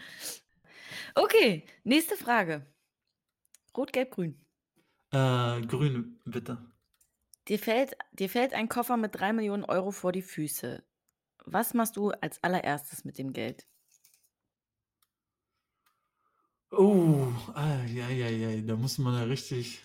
[1.17, 2.67] Okay, nächste Frage.
[3.77, 4.45] Rot, gelb, grün.
[5.13, 6.71] Äh, grün, bitte.
[7.49, 10.83] Dir fällt dir fällt ein Koffer mit 3.000.000 € vor die Füße.
[11.47, 13.67] Was machst du als Allererstes mit dem Geld?
[16.73, 19.85] Oh, ei, ei, ei, da muss man ja richtig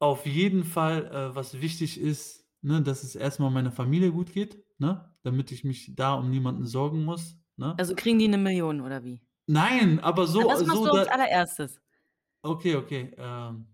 [0.00, 4.32] auf jeden Fall, äh, was wichtig ist, ne, dass es erst mal meiner Familie gut
[4.32, 7.78] geht, ne, damit ich mich da um niemanden sorgen muss, ne?
[7.78, 9.20] Also, kriegen die 1.000.000 oder wie?
[9.48, 11.80] Nein, aber Ja, so was machst so du als Allererstes?
[12.44, 13.66] Okay, okay, ähm,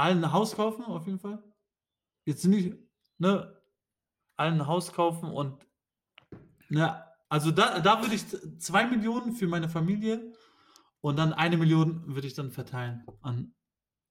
[0.00, 1.44] allen 'n Haus kaufen auf jeden Fall.
[2.26, 2.76] Jetzt nicht
[3.18, 3.62] ne,
[4.36, 5.66] allen 'n Haus kaufen und
[6.70, 10.32] ne, also da da würde ich z 2.000.000 für meine Familie
[11.02, 13.54] und dann 1.000.000 würde ich dann verteilen an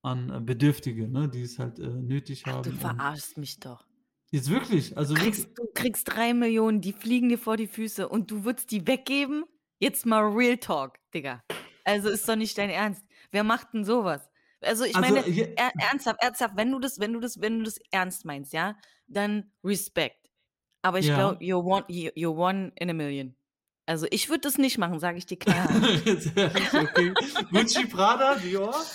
[0.04, 3.86] an, Bedürftige, ne, die es halt, äh, nötig Ach, du haben und verarschst mich doch.
[4.32, 5.46] Jetzt wirklich, also Du wirklich.
[5.46, 9.46] kriegst du kriegst 3.000.000, die fliegen dir vor die Füße und du würdest die weggeben?
[9.80, 11.44] Jetzt mal Real Talk, Digga.
[11.84, 13.04] Also, ist doch nicht dein Ernst.
[13.32, 14.29] Wer macht denn so was?
[14.64, 15.24] Also, ich Also, meine,
[15.56, 18.78] er ernsthaft ernsthaft, wenn du das wenn du das wenn du das ernst meinst, ja,
[19.08, 20.30] dann Respekt.
[20.82, 21.14] Aber ich Ja.
[21.14, 23.36] glaube, you're one you you're one in a million.
[23.86, 25.38] Also, ich würde das nicht machen, sage ich dir
[26.46, 27.18] ehrlich, okay.
[27.52, 28.92] Gucci, Prada, Dior?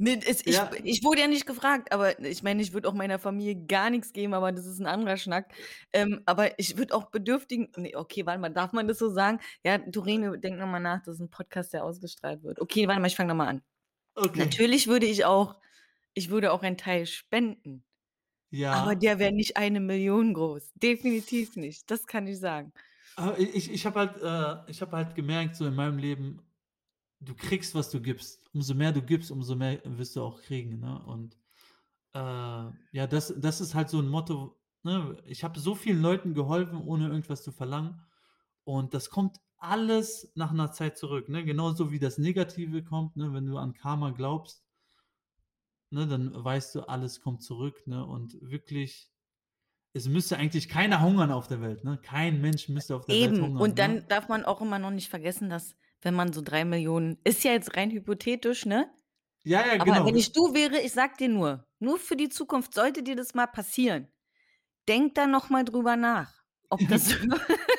[0.00, 0.78] Ne, es ich Ja.
[0.84, 4.12] ich wurde ja nicht gefragt, aber ich meine, ich würde auch meiner Familie gar nix
[4.12, 5.52] geben, aber das ist 'n anderer Schnack.
[5.92, 9.40] Ähm, aber ich würde auch Bedürftigen ne, okay, warte mal, darf man das so sagen?
[9.64, 12.60] Ja, Dorine, denk noch mal nach, das ist 'n Podcast, der ausgestrahlt wird.
[12.60, 13.62] Okay, warte mal, ich fange noch mal an.
[14.18, 14.58] Okay.
[14.58, 15.56] Natürlich würde ich auch
[16.14, 17.84] ich würde auch einen Teil spenden.
[18.70, 18.96] Aber Ja.
[18.96, 20.72] der wäre nicht 1.000.000 groß.
[20.76, 21.90] Definitiv nicht.
[21.90, 22.72] Das kann ich sagen.
[23.18, 26.40] Aber ich ich habe halt äh, ich habe halt gemerkt, so in meinem Leben,
[27.20, 28.40] du kriegst, was du gibst.
[28.54, 31.02] Umso mehr du gibst, umso mehr wirst du auch kriegen, ne?
[31.04, 31.36] Und,
[32.14, 35.18] äh, ja, das das ist halt so 'n Motto, ne?
[35.26, 38.02] Ich habe so vielen Leuten geholfen, ohne irgendwas zu verlangen.
[38.64, 41.44] Und das kommt alles nach 'ner Zeit zurück, ne?
[41.44, 43.32] Genauso wie das Negative kommt, ne?
[43.34, 44.58] Wenn du an Karma glaubst
[45.92, 48.04] ne, dann weißt du, alles kommt zurück, ne?
[48.04, 49.10] Und wirklich
[49.94, 51.98] es müsste eigentlich keiner hungern auf der Welt, ne?
[52.02, 53.40] Kein Mensch müsste auf der Welt Eben.
[53.40, 54.08] hungern, Und dann ne?
[54.08, 57.74] darf man auch immer noch nicht vergessen, dass, wenn man so 3.000.000 ist ja jetzt
[57.76, 58.90] rein hypothetisch, ne?
[59.44, 60.06] Ja, ja, Aber genau.
[60.06, 63.34] wenn ich du wäre, ich sage dir nur, nur für die Zukunft, sollte dir das
[63.34, 64.08] mal passieren,
[64.88, 67.14] denk da noch mal drüber nach, ob das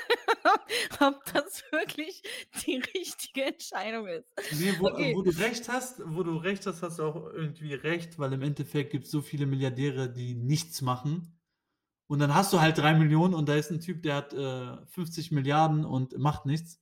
[1.01, 2.21] ob das wirklich
[2.65, 4.33] die richtige Entscheidung ist.
[4.51, 5.13] Ne, wo Okay.
[5.13, 8.41] wo du recht hast wo du recht hast, hast du auch irgendwie recht, weil im
[8.41, 11.39] Endeffekt gibt's so viele Milliardäre, die nichts machen.
[12.07, 15.85] Und dann hast du halt 3.000.000 und da ist 'n Typ, der hat, äh, 50.000.000.000
[15.85, 16.81] und macht nichts.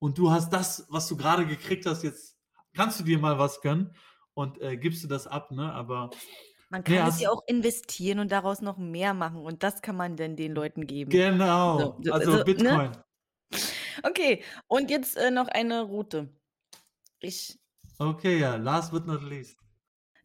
[0.00, 2.38] Und du hast das, was du grade gekriegt hast, jetzt
[2.74, 3.94] kannst du dir mal was gönnen
[4.34, 5.72] und, äh, gibst du das ab, ne?
[5.72, 6.20] Aber
[6.68, 9.82] Man ne, kann es hast ja auch investieren und daraus noch mehr machen und das
[9.82, 11.16] kann man dann den Leuten geben.
[11.16, 12.78] Genau, So, so also so, ne?
[14.02, 16.28] Okay, und jetzt, äh, noch eine rote.
[17.20, 17.58] Ich
[18.00, 19.56] Okay, ja, last but not least.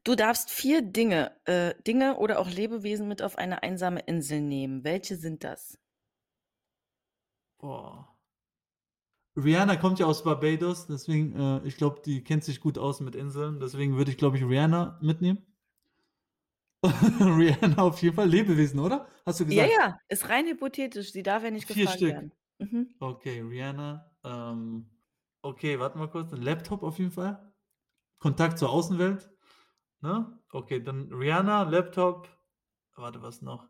[0.05, 4.85] Du darfst 4 Dinge äh, Dinge oder auch Lebewesen mit auf eine einsame Insel nehmen.
[4.85, 5.77] Welche sind das?
[7.59, 8.15] Boah.
[9.37, 13.15] Rihanna kommt ja aus Barbados, deswegen, äh, ich glaube, die kennt sich gut aus mit
[13.15, 13.59] Inseln.
[13.61, 15.45] Deswegen würde ich, glaube ich, Rihanna mitnehmen.
[17.19, 18.27] Rihanna auf jeden Fall.
[18.29, 19.07] Lebewesen, oder?
[19.25, 19.79] Hast du Ja, gesagt?
[19.79, 21.11] ja, ist rein hypothetisch.
[21.11, 22.07] Sie darf ja nicht 4 gefragt Stück.
[22.07, 22.31] werden.
[22.59, 22.95] Mhm.
[23.01, 24.11] Okay, Rihanna.
[24.23, 24.89] Ähm,
[25.41, 26.31] okay, warte mal kurz.
[26.33, 27.53] 'N Laptop auf jeden Fall.
[28.19, 29.31] Kontakt zur Außenwelt,
[30.01, 30.39] ne?
[30.51, 32.29] Okay, dann Rihanna, Laptop.
[32.95, 33.69] Warte, was noch?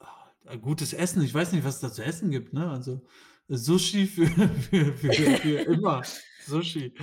[0.00, 1.22] Ah, gutes Essen.
[1.22, 2.70] Ich weiß nicht, was es da zu essen gibt, ne?
[2.70, 3.02] Also,
[3.48, 6.08] Sushi für für für für immer.
[6.38, 6.94] Sushi.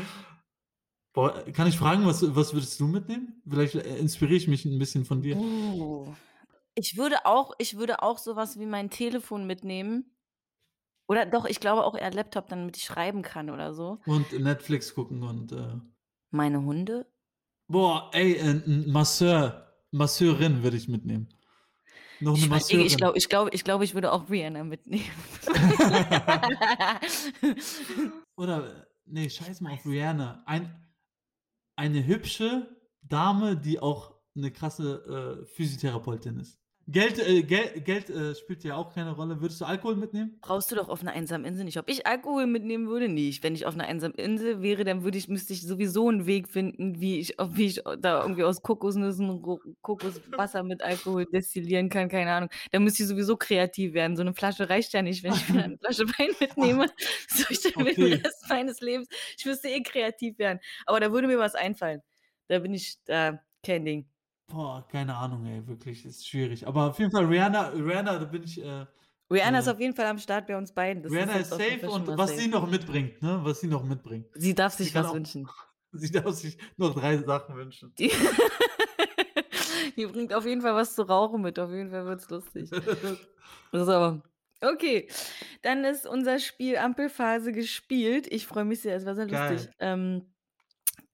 [1.13, 3.41] Boah, kann ich fragen, was was würdest du mitnehmen?
[3.49, 5.37] Vielleicht, äh, inspiriere ich mich 'n bisschen von dir.
[5.37, 6.15] Uh,
[6.75, 10.14] ich würde auch ich würde auch so was wie mein Telefon mitnehmen.
[11.09, 13.99] Oder doch, ich glaube auch eher Laptop, damit ich schreiben kann oder so.
[14.07, 15.79] Und Netflix gucken und, äh
[16.33, 17.05] Meine Hunde?
[17.69, 21.29] Boah, ey, äh, 'n Masseur Masseurin würde ich mitnehmen.
[22.19, 22.97] Noch 'ne Ich wei ich Masseurin.
[22.97, 25.05] glaube ich glaube ich glaube, ich würde auch Rihanna mitnehmen.
[28.37, 30.43] Oder, äh, ne, scheiß mal auf Rihanna.
[30.45, 30.81] Ein
[31.77, 36.57] eine hübsche Dame, die auch 'ne krasse, äh, Physiotherapeutin ist.
[36.87, 39.41] Geld äh, Gel Geld, äh, spielt ja auch keine Rolle.
[39.41, 40.41] Würdest du Alkohol mitnehmen?
[40.43, 41.77] Brauchst du doch auf 'ner einsamen Insel nicht.
[41.79, 43.05] Ob ich Alkohol mitnehmen würde?
[43.07, 46.25] Ich wenn ich auf 'ner einsamen Insel wäre, dann würde ich müsste ich sowieso 'n
[46.27, 49.41] Weg finden, wie ich wie ich da irgendwie aus Kokosnüssen
[49.81, 52.49] Kokoswasser mit Alkohol destillieren kann, keine Ahnung.
[52.71, 54.15] Da müsste ich sowieso kreativ werden.
[54.17, 56.87] So 'ne Flasche reicht ja nicht, wenn ich mir 'ne Flasche Wein mitnehme.
[57.27, 58.23] So ich für den Okay.
[58.23, 59.07] Rest meines Lebens
[59.37, 60.59] ich müsste eh kreativ werden.
[60.85, 62.01] Aber da würde mir was einfallen.
[62.47, 64.09] Da bin ich da kein Ding.
[64.47, 66.67] Boah, keine Ahnung, ey, wirklich, ist schwierig.
[66.67, 68.85] Aber auf jeden Fall Rihanna Rihanna, da bin ich, äh
[69.31, 71.01] Rihanna ist äh auf jeden Fall am Start bei uns beiden.
[71.03, 72.41] Das ist Rihanna ist jeden safe und was safe.
[72.41, 73.39] sie noch mitbringt, ne?
[73.43, 74.27] Was sie noch mitbringt.
[74.33, 75.49] Sie darf Sie sich kann was auch wünschen.
[75.91, 77.95] sie darf sich noch 3 Sachen wünschen.
[77.97, 78.11] Die
[79.97, 81.59] die bringt auf jeden Fall was zu rauchen mit.
[81.59, 82.69] Auf jeden Fall wird's lustig.
[83.71, 84.21] So,
[84.61, 85.09] okay.
[85.61, 88.25] Dann ist unser Spiel Ampelphase gespielt.
[88.31, 89.65] Ich freue mich sehr, es war sehr lustig.
[89.67, 89.73] Geil.
[89.79, 90.34] Ähm,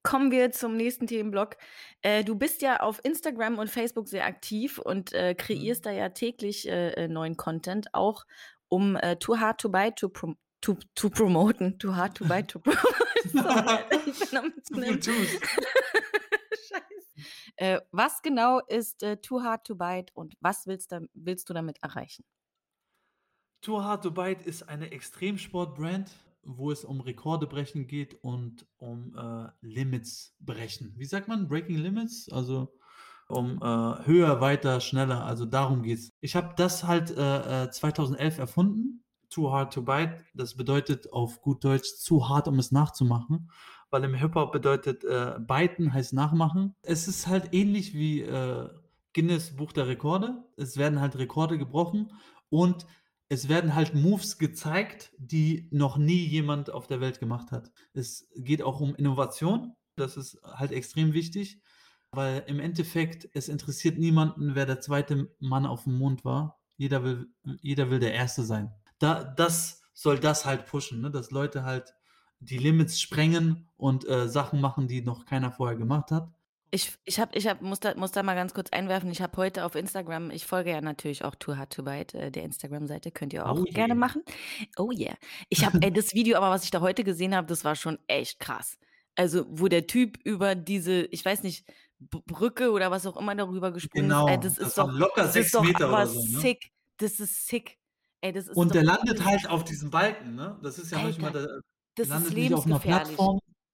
[0.04, 1.58] kommen wir zum nächsten Themenblock.
[2.02, 5.38] Äh, du bist ja auf Instagram und Facebook sehr aktiv und, äh, Mhm.
[5.38, 8.26] kreierst da ja täglich, äh, äh, neuen Content, auch
[8.70, 11.78] um, äh, Too Hard to Buy to prom to to promoten.
[11.80, 12.88] Too Hard to Buy to promoten.
[14.06, 14.54] Ich bin am.
[16.68, 17.30] Scheiße.
[17.58, 21.78] Äh, was genau ist, Too Hard to Bite und was willst da willst du damit
[21.84, 22.24] erreichen?
[23.62, 26.10] Too Hard to Bite ist eine Extremsport-Brand,
[26.44, 30.94] wo es um Rekorde brechen geht und um, äh, Limits brechen.
[30.98, 31.48] Wie sagt man?
[31.48, 32.30] Breaking Limits?
[32.32, 32.74] Also,
[33.28, 36.10] um, äh, höher, weiter, schneller, also darum geht's.
[36.20, 40.18] Ich habe das halt, äh, äh, 2011 erfunden, Too Hard to Bite.
[40.34, 43.50] Das bedeutet auf gut Deutsch zu hart, um es nachzumachen,
[43.89, 46.76] weil im Hip-Hop bedeutet, äh, biten heißt nachmachen.
[46.82, 48.68] Es ist halt ähnlich wie, äh,
[49.14, 50.44] Guinness Buch der Rekorde.
[50.56, 52.12] Es werden halt Rekorde gebrochen
[52.50, 52.86] und
[53.32, 57.72] es werden halt Moves gezeigt, die noch nie jemand auf der Welt gemacht hat.
[57.94, 59.74] Es geht auch um Innovation.
[59.96, 61.62] Das ist halt extrem wichtig,
[62.12, 65.28] weil im Endeffekt es interessiert niemanden, wer der 2.
[65.40, 66.60] Mann aufm Mond war.
[66.76, 67.30] Jeder will
[67.62, 68.74] jeder will der Erste sein.
[69.00, 71.94] Da das soll das halt pushen, ne, dass Leute halt
[72.42, 76.34] die Limits sprengen und, äh, Sachen machen, die noch keiner vorher gemacht hat.
[76.74, 79.36] Ich ich habe ich habe muss da muss da mal ganz kurz einwerfen, ich habe
[79.38, 83.11] heute auf Instagram ich folge ja natürlich auch Too Hard to Bite, äh, der Instagram-Seite,
[83.11, 83.99] könnt ihr auch Oh gerne je.
[83.99, 84.24] machen.
[84.78, 85.15] Oh yeah.
[85.49, 87.99] Ich habe ey, das Video aber, was ich da heute gesehen habe, das war schon
[88.07, 88.78] echt krass.
[89.15, 91.65] Also, wo der Typ über diese, ich weiß nicht,
[91.99, 94.28] Brücke oder was auch immer darüber gesprungen ist.
[94.28, 96.22] Ey, Genau, das das ist doch locker das 6 ist doch Meter aber oder so,
[96.22, 96.39] ne?
[96.39, 96.72] sick.
[96.97, 97.78] Das ist sick.
[98.22, 100.57] Ey, das ist Und der landet halt auf diesem Balken, ne?
[100.63, 101.61] Das ist ja manchmal der
[101.95, 103.17] das ist lebensgefährlich.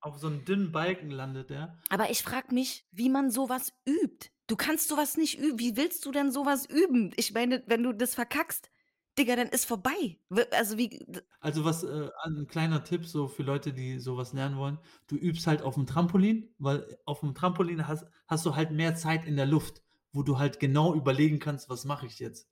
[0.01, 1.77] Auf so 'nem dünnen Balken landet der.
[1.89, 4.29] Aber ich frage mich, wie man so was übt.
[4.47, 5.59] Du kannst so was nicht üben.
[5.59, 7.11] Wie willst du denn so was üben?
[7.17, 8.69] Ich meine, wenn du das verkackst,
[9.17, 10.19] Digga, dann ist vorbei.
[10.51, 10.99] Also wie
[11.41, 14.79] Also, was, äh, ein kleiner Tipp so für Leute, die so was lernen wollen.
[15.07, 19.35] Du übst halt aufm Trampolin, weil aufm Trampolin hast hast du halt mehr Zeit in
[19.35, 19.83] der Luft,
[20.13, 22.49] wo du halt genau überlegen kannst: „Was mache ich jetzt?“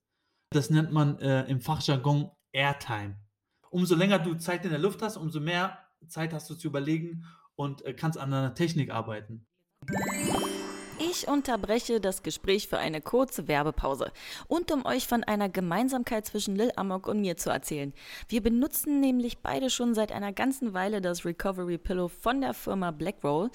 [0.51, 3.17] Das nennt man, äh, im Fachjargon Airtime.
[3.71, 7.25] Umso länger du Zeit in der Luft hast, umso mehr Zeit hast du zu überlegen
[7.55, 9.45] und, äh, kannst an deiner Technik arbeiten.
[10.97, 14.11] Ich unterbreche das Gespräch für eine kurze Werbepause
[14.47, 17.93] und um euch von einer Gemeinsamkeit zwischen Lil Amok und mir zu erzählen.
[18.29, 22.91] Wir benutzen nämlich beide schon seit einer ganzen Weile das Recovery Pillow von der Firma
[22.91, 23.49] Blackroll.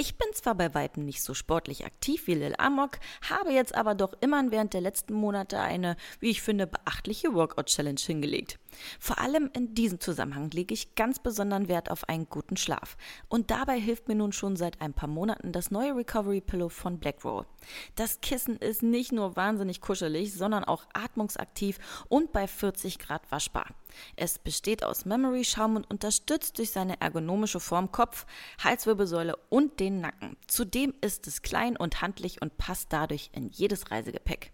[0.00, 2.98] Ich bin zwar bei Weitem nicht so sportlich aktiv wie Lil Amok,
[3.28, 8.00] habe jetzt aber doch immerhin während der letzten Monate eine, wie ich finde, beachtliche Workout-Challenge
[8.00, 8.58] hingelegt.
[8.98, 12.96] Vor allem in diesem Zusammenhang lege ich ganz besonderen Wert auf einen guten Schlaf.
[13.28, 16.98] Und dabei hilft mir nun schon seit ein paar Monaten das neue Recovery Pillow von
[16.98, 17.44] Blackroll.
[17.94, 21.78] Das Kissen ist nicht nur wahnsinnig kuschelig, sondern auch atmungsaktiv
[22.08, 23.66] und bei 40 Grad waschbar.
[24.16, 28.26] Es besteht aus Memory-Schaum und unterstützt durch seine ergonomische Form Kopf,
[28.62, 30.36] Halswirbelsäule und den Nacken.
[30.46, 34.52] Zudem ist es klein und handlich und passt dadurch in jedes Reisegepäck.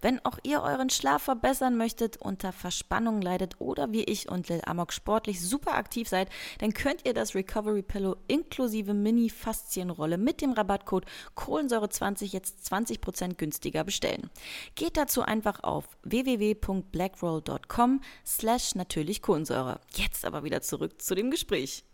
[0.00, 4.62] Wenn auch ihr euren Schlaf verbessern möchtet, unter Verspannung leidet oder wie ich und Lil
[4.64, 10.52] Amok sportlich super aktiv seid, dann könnt ihr das Recovery Pillow inklusive Mini-Faszienrolle mit dem
[10.52, 11.06] Rabattcode
[11.36, 14.30] Kohlensäure20 jetzt 20% günstiger bestellen.
[14.74, 19.80] Geht dazu einfach auf www.blackroll.com slash natürlich Kohlensäure.
[19.94, 21.84] Jetzt aber wieder zurück zu dem Gespräch.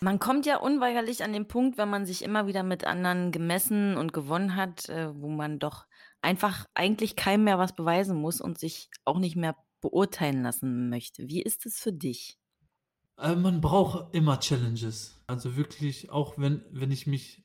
[0.00, 3.96] Man kommt ja unweigerlich an den Punkt, wenn man sich immer wieder mit anderen gemessen
[3.96, 5.86] und gewonnen hat, äh, wo man doch
[6.22, 11.28] einfach eigentlich keinem mehr was beweisen muss und sich auch nicht mehr beurteilen lassen möchte,
[11.28, 12.38] wie ist es für dich?
[13.18, 15.22] Äh, man braucht immer Challenges.
[15.26, 17.44] Also wirklich, auch wenn wenn ich mich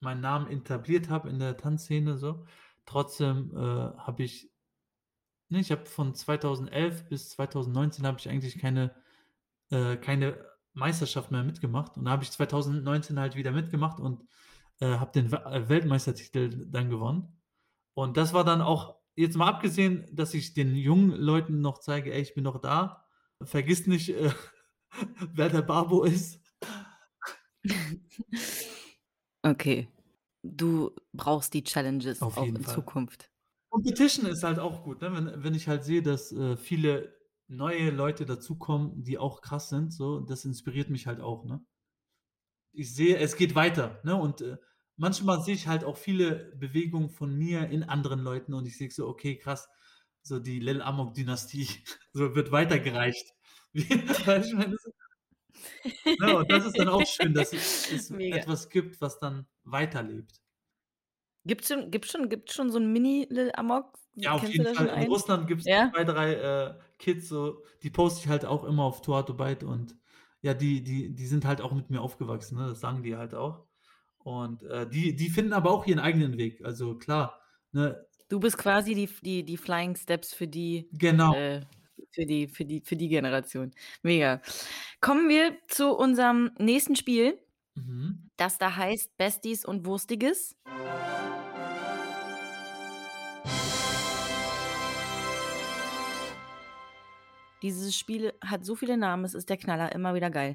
[0.00, 2.46] meinen Namen etabliert habe in der Tanzszene so,
[2.86, 4.50] trotzdem, äh, habe ich
[5.50, 8.94] ne, ich habe von 2011 bis 2019 habe ich eigentlich keine
[9.70, 14.24] äh, keine Meisterschaft mehr mitgemacht und da habe ich 2019 halt wieder mitgemacht und,
[14.80, 17.40] äh, habe den äh, Weltmeistertitel dann gewonnen.
[17.94, 22.12] Und das war dann auch jetzt mal abgesehen, dass ich den jungen Leuten noch zeige:
[22.14, 23.06] „Ey, ich bin noch da.
[23.42, 24.30] Vergiss nicht, äh,
[25.34, 26.40] wer der Babo ist.“
[29.44, 29.88] Okay.
[30.42, 32.64] Du brauchst die Challenges Auf auch in Fall.
[32.64, 33.30] Zukunft.
[33.70, 35.12] Competition ist halt auch gut, ne?
[35.14, 37.19] Wenn wenn ich halt sehe, dass, äh, viele
[37.50, 41.64] neue Leute dazukommen, die auch krass sind, so, das inspiriert mich halt auch, ne?
[42.72, 44.14] Ich sehe, es geht weiter, ne?
[44.16, 44.56] Und, äh,
[44.96, 48.90] manchmal sehe ich halt auch viele Bewegungen von mir in anderen Leuten und ich sehe
[48.90, 49.68] so: „Okay, krass,
[50.22, 51.66] so die Lil Amok-Dynastie,
[52.12, 53.34] so wird weitergereicht.“
[53.72, 54.90] Wie weißt du, ich meine so
[56.18, 60.40] ne, und das ist dann auch schön, dass es es etwas gibt, was dann weiterlebt.
[61.46, 63.98] Gibt's schon gibt's schon gibt's schon so 'n Mini Lil Amok?
[64.16, 64.88] Ja, auf Kennst jeden Fall.
[64.88, 65.08] In?
[65.08, 65.92] Russland gibt's Ja?
[65.92, 69.64] 2, 3, äh, Kids so, die poste ich halt auch immer auf Tour to Byte
[69.64, 69.96] und
[70.42, 72.68] ja, die die die sind halt auch mit mir aufgewachsen, ne?
[72.68, 73.66] Das sagen die halt auch.
[74.18, 76.64] Und, äh, die die finden aber auch ihren eigenen Weg.
[76.64, 77.40] Also klar,
[77.72, 78.06] ne?
[78.28, 81.34] Du bist quasi die die die Flying Steps für die Genau.
[81.34, 81.62] äh,
[82.12, 83.72] für die für die für die Generation.
[84.02, 84.40] Mega.
[85.00, 87.38] Kommen wir zu unserem nächsten Spiel,
[87.76, 88.30] Mhm.
[88.36, 90.56] das da heißt Besties und Wurstiges.
[97.62, 100.54] Dieses Spiel hat so viele Namen, es ist der Knaller, immer wieder geil.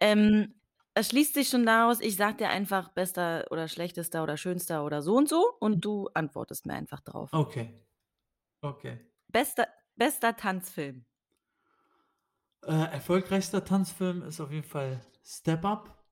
[0.00, 0.54] Ähm,
[0.94, 5.00] es schließt sich schon daraus, ich sage dir einfach bester oder schlechtester oder schönster oder
[5.00, 7.30] so und so und du antwortest mir einfach drauf.
[7.32, 7.72] Okay.
[8.62, 8.98] Okay.
[9.28, 11.04] Bester bester Tanzfilm.
[12.64, 16.04] Äh, erfolgreichster Tanzfilm ist auf jeden Fall Step Up.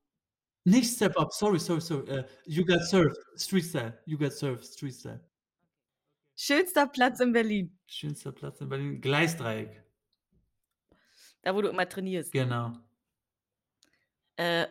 [0.65, 3.99] Nicht Step Up, sorry, sorry, sorry, äh, You Got Served, Street Style.
[4.05, 5.21] You Got Served, Street Style.
[6.37, 7.79] Schönster Platz in Berlin.
[7.87, 9.86] Schönster Platz in Berlin, Gleisdreieck.
[11.47, 12.33] Da, wo du immer trainierst.
[12.33, 12.73] Genau.
[14.35, 14.67] Äh,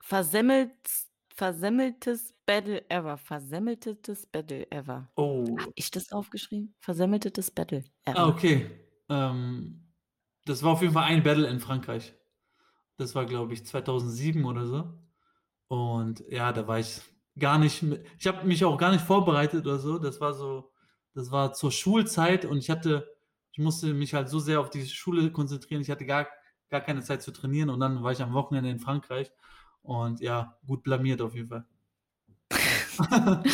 [0.00, 3.16] versemmelts versemmeltes Battle ever.
[3.16, 5.08] Versemmeltetes Battle ever.
[5.14, 5.56] Oh.
[5.60, 6.74] Habe ich das aufgeschrieben?
[6.80, 8.18] Versemmeltetes Battle ever.
[8.18, 8.68] Ah, okay.
[9.08, 9.92] Ähm,
[10.44, 12.16] das war auf jeden Fall ein Battle in Frankreich.
[12.96, 14.92] Das war, glaube ich, 2007 oder so.
[15.68, 17.00] Und ja, da war ich
[17.38, 17.84] gar nicht
[18.18, 20.00] ich habe mich auch gar nicht vorbereitet oder so.
[20.00, 20.72] Das war so
[21.14, 23.08] das war zur Schulzeit und ich hatte
[23.52, 25.82] ich musste mich halt so sehr auf die Schule konzentrieren.
[25.82, 26.26] Ich hatte gar
[26.72, 29.30] gar keine Zeit zu trainieren und dann war ich am Wochenende in Frankreich
[29.82, 31.66] und ja, gut blamiert auf jeden Fall.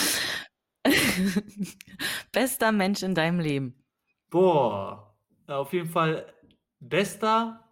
[2.33, 3.85] Bester Mensch in deinem Leben.
[4.31, 5.17] Boah,
[5.49, 6.33] auf jeden Fall
[6.79, 7.65] bester,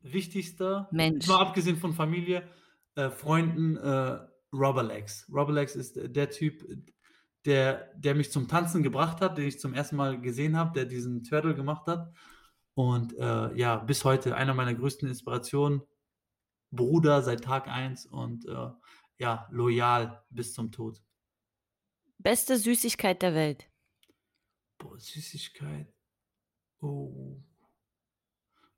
[0.00, 1.26] wichtigster, Mensch.
[1.26, 2.48] mal abgesehen von Familie,
[2.94, 4.18] äh, Freunden, äh,
[4.52, 5.28] Robberlegs.
[5.32, 6.64] Robberlegs ist der Typ,
[7.44, 9.92] der der mich zum Tanzen gebracht hat, den ich zum 1.
[9.92, 12.12] Mal gesehen habe, der diesen Turtle gemacht hat.
[12.74, 15.82] Und, äh, ja, bis heute einer meiner größten Inspirationen.
[16.70, 18.70] Bruder seit Tag 1 und, äh,
[19.18, 21.02] ja, loyal bis zum Tod.
[22.18, 23.68] Beste Süßigkeit der Welt.
[24.78, 25.92] Boah, Süßigkeit.
[26.80, 27.42] Oh.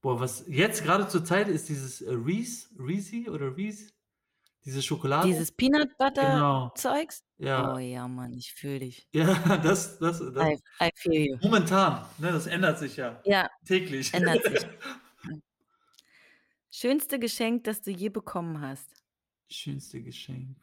[0.02, 3.93] Boah, was jetzt grade zur Zeit ist dieses, äh, Reese Reezy oder Reese?
[4.64, 5.28] Diese Schokolade?
[5.28, 6.70] Dieses Peanut Butter Genau.
[6.74, 7.22] Zeugs?
[7.36, 7.74] Ja.
[7.74, 9.06] Oh ja, Mann, ich fühle dich.
[9.12, 9.24] Ja,
[9.62, 11.36] das das das I I feel you.
[11.42, 14.12] momentan, ne, das ändert sich ja Ja, täglich.
[14.14, 14.66] ändert sich.
[16.70, 19.04] Schönste Geschenk, das du je bekommen hast?
[19.48, 20.56] Schönste Geschenk.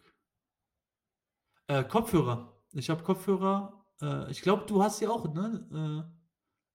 [1.67, 2.57] Äh, Kopfhörer.
[2.73, 6.09] Ich habe Kopfhörer, äh, ich glaube, du hast sie auch, ne?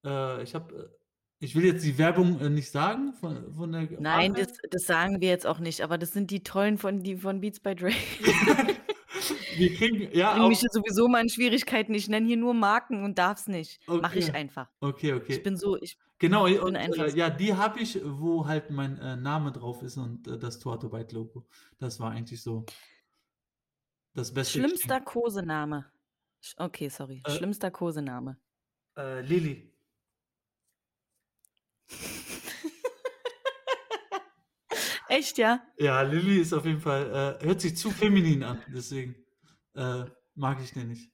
[0.04, 0.88] Äh, äh, ich habe äh,
[1.38, 5.20] ich will jetzt die Werbung, äh, nicht sagen von von der Nein, das das sagen
[5.20, 7.90] wir jetzt auch nicht, aber das sind die tollen von die von Beats by Dre.
[9.56, 11.94] Wir kriegen ja, auch mich ja sowieso mal in Schwierigkeiten.
[11.94, 13.80] Ich nenne hier nur Marken und darf's nicht.
[13.88, 14.36] Mache ich Okay.
[14.36, 14.68] einfach.
[14.80, 15.38] Okay, Ich okay.
[15.38, 19.16] bin so ich Genau, ich und, äh, ja, die habe ich, wo halt mein, äh,
[19.16, 21.46] Name drauf ist und, äh, das Tour to Byte Logo.
[21.78, 22.64] Das war eigentlich so
[24.14, 25.04] das beste Schlimmster Geschenk.
[25.06, 25.86] Kosename.
[26.56, 27.22] Okay, sorry.
[27.24, 28.38] Äh Schlimmster Kosename.
[28.96, 29.75] Äh, Lilly.
[35.08, 35.62] Echt, ja?
[35.78, 39.14] Ja, Lilly ist auf jeden Fall, äh hört sich zu feminin an, deswegen,
[39.74, 41.12] äh, mag ich den nicht.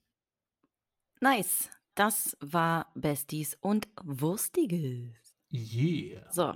[1.20, 1.68] Nice.
[1.94, 5.34] Das war Besties und Wurstiges.
[5.52, 6.32] Yeah.
[6.32, 6.54] So.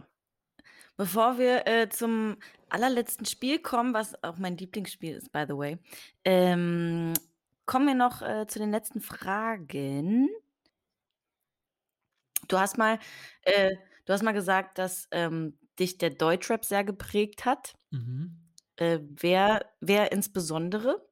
[0.97, 2.39] Bevor wir, äh, zum
[2.71, 5.79] allerletzten Spiel kommen, was auch mein Lieblingsspiel ist, by the way,
[6.25, 7.13] ähm,
[7.67, 10.31] kommen wir noch, äh, zu den letzten Fragen.
[12.49, 12.99] Du hast mal
[13.43, 13.77] äh,
[14.07, 17.75] du hast mal gesagt, dass, ähm, dich der Deutschrap sehr geprägt hat.
[17.91, 18.47] Mhm.
[18.77, 21.07] Äh, wer wer insbesondere?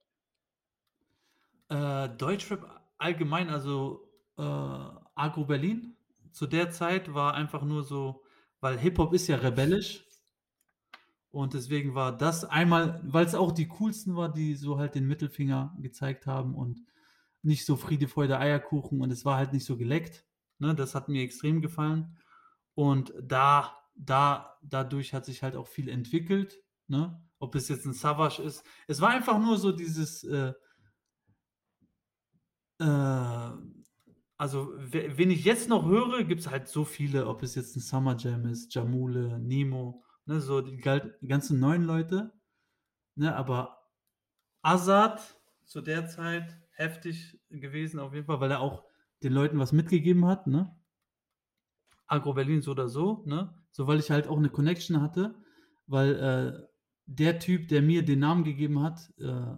[1.69, 5.97] Äh, Deutschrap allgemein, also, äh, Agro Berlin
[6.33, 8.23] zu der Zeit war einfach nur so
[8.61, 10.07] weil Hip-Hop ist ja rebellisch
[11.31, 15.77] und deswegen war das einmal weil's auch die coolsten war, die so halt den Mittelfinger
[15.81, 16.85] gezeigt haben und
[17.43, 20.25] nicht so Friede, Freude, Eierkuchen und es war halt nicht so geleckt,
[20.59, 20.75] ne?
[20.75, 22.17] Das hat mir extrem gefallen
[22.75, 27.23] und da da dadurch hat sich halt auch viel entwickelt, ne?
[27.39, 28.65] Ob es jetzt 'n Savage ist.
[28.89, 30.55] Es war einfach nur so dieses, äh
[32.81, 33.51] äh,
[34.37, 37.81] also we wen ich jetzt noch höre, gibt's halt so viele, ob es jetzt 'n
[37.81, 42.33] Summer Jam ist, Ja Mule, Nemo, ne, so die ganzen neuen Leute,
[43.17, 43.37] ne?
[43.37, 43.79] Aber
[44.63, 48.85] Azad zu der Zeit heftig gewesen auf jeden Fall, weil er auch
[49.23, 50.77] den Leuten was mitgegeben hat, ne?
[52.09, 53.55] Agro Berlin so oder so, ne?
[53.71, 55.37] So, weil ich halt auch 'ne Connection hatte,
[55.87, 56.69] weil, äh,
[57.07, 59.57] der Typ, der mir den Namen gegeben hat, äh,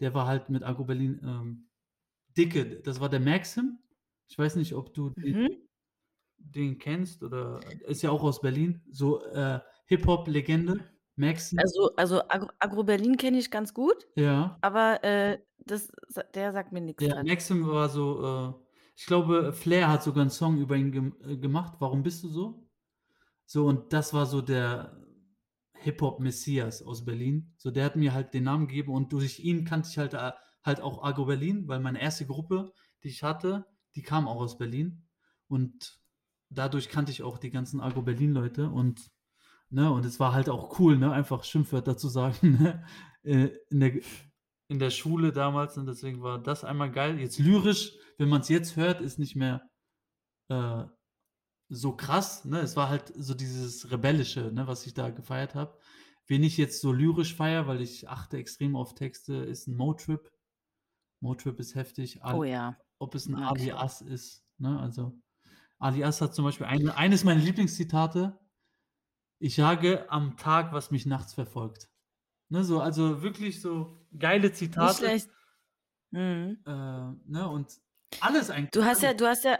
[0.00, 1.70] der war halt mit Agro Berlin, ähm,
[2.36, 2.80] dicke.
[2.82, 3.80] Das war der Maxim.
[4.28, 5.60] Ich weiß nicht, ob du den Mhm.
[6.38, 11.58] den kennst oder ist ja auch aus Berlin, so, äh, Hip-Hop-Legende, Maxim.
[11.58, 14.60] Also also Agro Agro Berlin kenne ich ganz gut, Ja.
[14.60, 15.90] aber, äh, das
[16.34, 17.26] der sagt mir nix Der grad.
[17.26, 18.69] Maxim war so, äh
[19.00, 22.28] ich glaube, Flair hat sogar 'n Song über ihn gem äh, gemacht, „Warum bist du
[22.28, 22.68] so?“
[23.46, 24.98] So, und das war so der
[25.74, 27.54] Hip-Hop-Messias aus Berlin.
[27.58, 30.32] So, der hat mir halt den Namen gegeben und durch ihn kannte ich halt, äh
[30.64, 32.26] halt auch Agro Berlin, weil meine 1.
[32.26, 32.72] Gruppe,
[33.04, 35.06] die ich hatte, die kam auch aus Berlin
[35.48, 36.00] und
[36.50, 39.10] dadurch kannte ich auch die ganzen Agro Berlin-Leute und
[39.70, 42.84] ne, und es war halt auch cool, ne, einfach Schimpfwörter zu sagen, ne,
[43.24, 43.92] äh, in der
[44.70, 47.20] in der Schule damals und deswegen war das einmal geil.
[47.20, 49.70] Jetzt lyrisch, wenn man's jetzt hört, ist nicht mehr,
[50.50, 50.84] äh,
[51.70, 52.60] so krass, ne?
[52.60, 55.78] Es war halt so dieses Rebellische, ne, was ich da gefeiert habe.
[56.28, 60.32] Wen ich jetzt so lyrisch feiere, weil ich achte extrem auf Texte, ist 'n Motrip.
[61.20, 62.22] Motrip ist heftig.
[62.24, 62.76] Al Oh ja.
[63.00, 63.72] ob es 'n Ali Okay.
[63.72, 64.80] Az ist, ne?
[64.80, 65.20] Also,
[65.80, 68.40] Ali Az hat zum Beispiel eine eines meiner Lieblingszitate:
[69.40, 71.88] „Ich jage am Tag, was mich nachts verfolgt.“
[72.52, 74.96] Ne, so also wirklich so geile Nicht Zitate.
[74.96, 75.30] schlecht.
[76.12, 76.64] Mhm.
[76.66, 76.70] Äh,
[77.26, 77.80] ne, und
[78.20, 79.58] alles eigentlich, Du hast ja du hast ja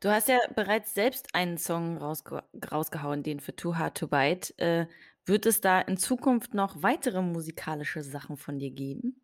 [0.00, 4.54] du hast ja bereits selbst einen Song rausge rausgehauen, den für „Too Hard to Bite“.
[4.58, 4.86] Äh,
[5.26, 9.20] wird es da in Zukunft noch weitere musikalische Sachen von dir geben?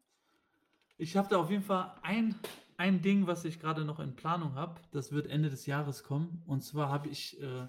[0.98, 2.34] Ich habe da auf jeden Fall ein
[2.76, 4.80] ein Ding, was ich grade noch in Planung habe.
[4.90, 6.42] Das wird Ende des Jahres kommen.
[6.46, 7.68] Und zwar habe ich, äh,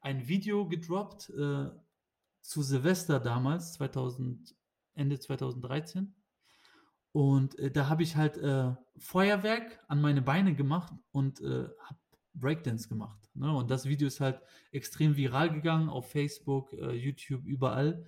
[0.00, 1.70] ein Video gedroppt, äh,
[2.48, 4.56] zu Silvester damals, 2000
[4.94, 6.14] Ende 2013.
[7.12, 11.98] Und, äh, da habe ich halt, äh, Feuerwerk an meine Beine gemacht und, äh, habe
[12.34, 13.52] Breakdance gemacht, ne?
[13.54, 14.40] Und das Video ist halt
[14.70, 18.06] extrem viral gegangen auf Facebook, äh, YouTube, überall.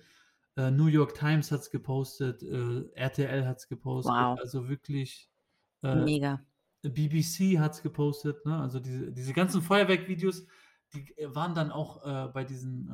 [0.55, 4.39] Äh, New York Times hat's gepostet, äh, RTL hat's gepostet, Wow.
[4.39, 5.29] also wirklich,
[5.83, 6.39] Mega.
[6.83, 8.57] BBC hat's gepostet, ne?
[8.59, 10.45] Also diese diese ganzen Feuerwerk-Videos,
[10.93, 12.01] die waren dann auch,
[12.33, 12.89] bei diesen,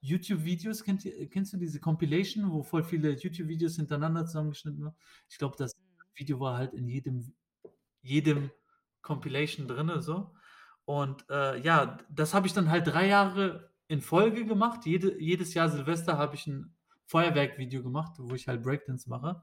[0.00, 0.84] YouTube-Videos.
[0.84, 4.96] Kennt kennst du diese Compilation, wo voll viele YouTube-Videos hintereinander zusammengeschnitten waren?
[5.28, 6.00] Ich glaube, das Mhm.
[6.16, 7.34] Video war halt in jedem
[8.02, 8.50] jedem
[9.02, 10.34] Compilation drinne so.
[10.84, 14.86] Und, äh, ja, das habe ich dann halt 3 Jahre in Folge gemacht.
[14.86, 16.74] Jede jedes Jahr Silvester habe ich 'n
[17.06, 19.42] Feuerwerk-Video gemacht, wo ich halt Breakdance mache.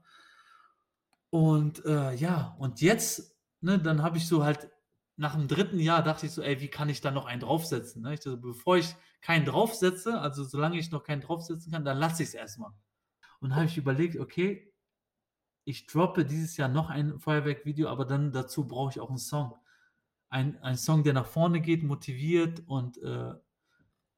[1.30, 4.70] Und, äh, ja, und jetzt, ne, dann habe ich so halt
[5.18, 5.80] nach dem 3.
[5.80, 8.14] Jahr dachte ich so: „Ey, wie kann ich da noch einen draufsetzen“, ne?
[8.14, 12.22] Ich so: „Bevor ich keinen draufsetze also solange ich noch keinen draufsetzen kann, dann lasse
[12.24, 12.72] ich's erst mal.“
[13.40, 14.72] Und habe ich überlegt: „Okay,
[15.66, 19.54] ich droppe dieses Jahr noch ein Feuerwerk-Video, aber dann dazu brauche ich auch 'n Song.“
[20.30, 23.34] Ein ein Song, der nach vorne geht, motiviert und, äh,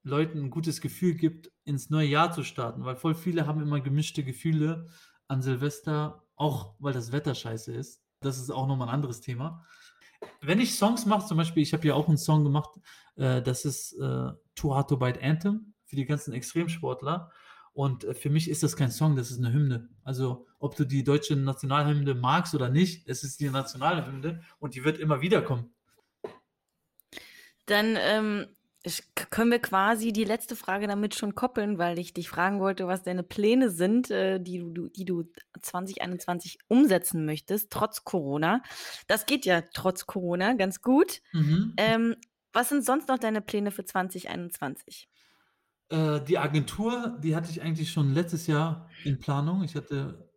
[0.03, 3.81] Leuten 'n gutes Gefühl gibt, ins neue Jahr zu starten, weil voll viele haben immer
[3.81, 4.87] gemischte Gefühle
[5.29, 8.03] an Silvester, auch weil das Wetter scheiße ist.
[8.21, 9.65] Das ist auch noch mal 'n anderes Thema.
[10.41, 12.71] Wenn ich Songs mache zum Beispiel ich habe ja auch 'n Song gemacht,
[13.15, 17.31] äh, das ist, äh, „Too Hard to Bite“ Anthem für die ganzen Extremsportler.
[17.73, 19.89] Und, äh, für mich ist das kein Song, das ist 'ne Hymne.
[20.03, 24.83] Also, ob du die deutsche Nationalhymne magst oder nicht, es ist die Nationalhymne und die
[24.83, 25.73] wird immer wiederkommen.
[27.69, 28.47] Dann, ähm,
[28.87, 32.59] sch k können wir quasi die letzte Frage damit schon koppeln, weil ich dich fragen
[32.59, 35.23] wollte, was deine Pläne sind, äh, die du die du
[35.61, 38.61] 2021 umsetzen möchtest, trotz Corona.
[39.07, 41.21] Das geht ja trotz Corona ganz gut.
[41.33, 41.77] Mhm.
[41.77, 42.17] Ähm,
[42.53, 45.07] was sind sonst noch deine Pläne für 2021?
[45.91, 49.63] Äh, die Agentur, die hatte ich eigentlich schon letztes Jahr in Planung.
[49.63, 50.29] Ich hatte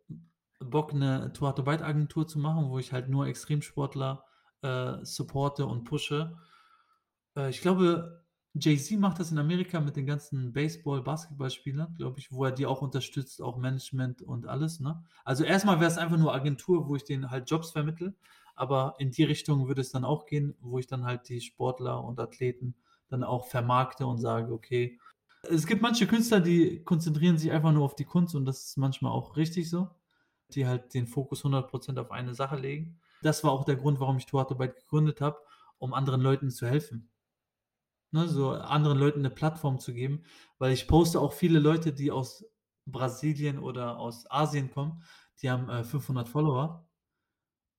[0.59, 4.25] Bock, 'ne „Too Hard to Bite“ Agentur zu machen, wo ich halt nur Extremsportler,
[4.63, 6.37] äh, supporte und pushe.
[7.37, 8.24] Äh, ich glaube,
[8.57, 12.65] Jay-Z macht das in Amerika mit den ganzen Baseball Basketballspielern, glaube ich, wo er die
[12.65, 15.03] auch unterstützt, auch Management und alles, ne?
[15.25, 18.15] Also, erstmal wäre es einfach nur Agentur, wo ich denen halt Jobs vermittle,
[18.55, 22.01] aber in die Richtung würde es dann auch gehen, wo ich dann halt die Sportler
[22.03, 22.75] und Athleten
[23.09, 24.97] dann auch vermarkte und sage: „Okay“
[25.43, 28.77] es gibt manche Künstler, die konzentrieren sich einfach nur auf die Kunst und das ist
[28.77, 29.89] manchmal auch richtig so,
[30.49, 32.99] die halt den Fokus 100% auf eine Sache legen.
[33.21, 35.37] Das war auch der Grund, warum ich Tuatarbeit gegründet habe,
[35.77, 37.11] um anderen Leuten zu helfen.
[38.13, 40.23] Ne, so anderen Leuten 'ne Plattform zu geben,
[40.59, 42.45] weil ich poste auch viele Leute, die aus
[42.85, 45.01] Brasilien oder aus Asien kommen,
[45.41, 46.87] die haben, äh, 500 Follower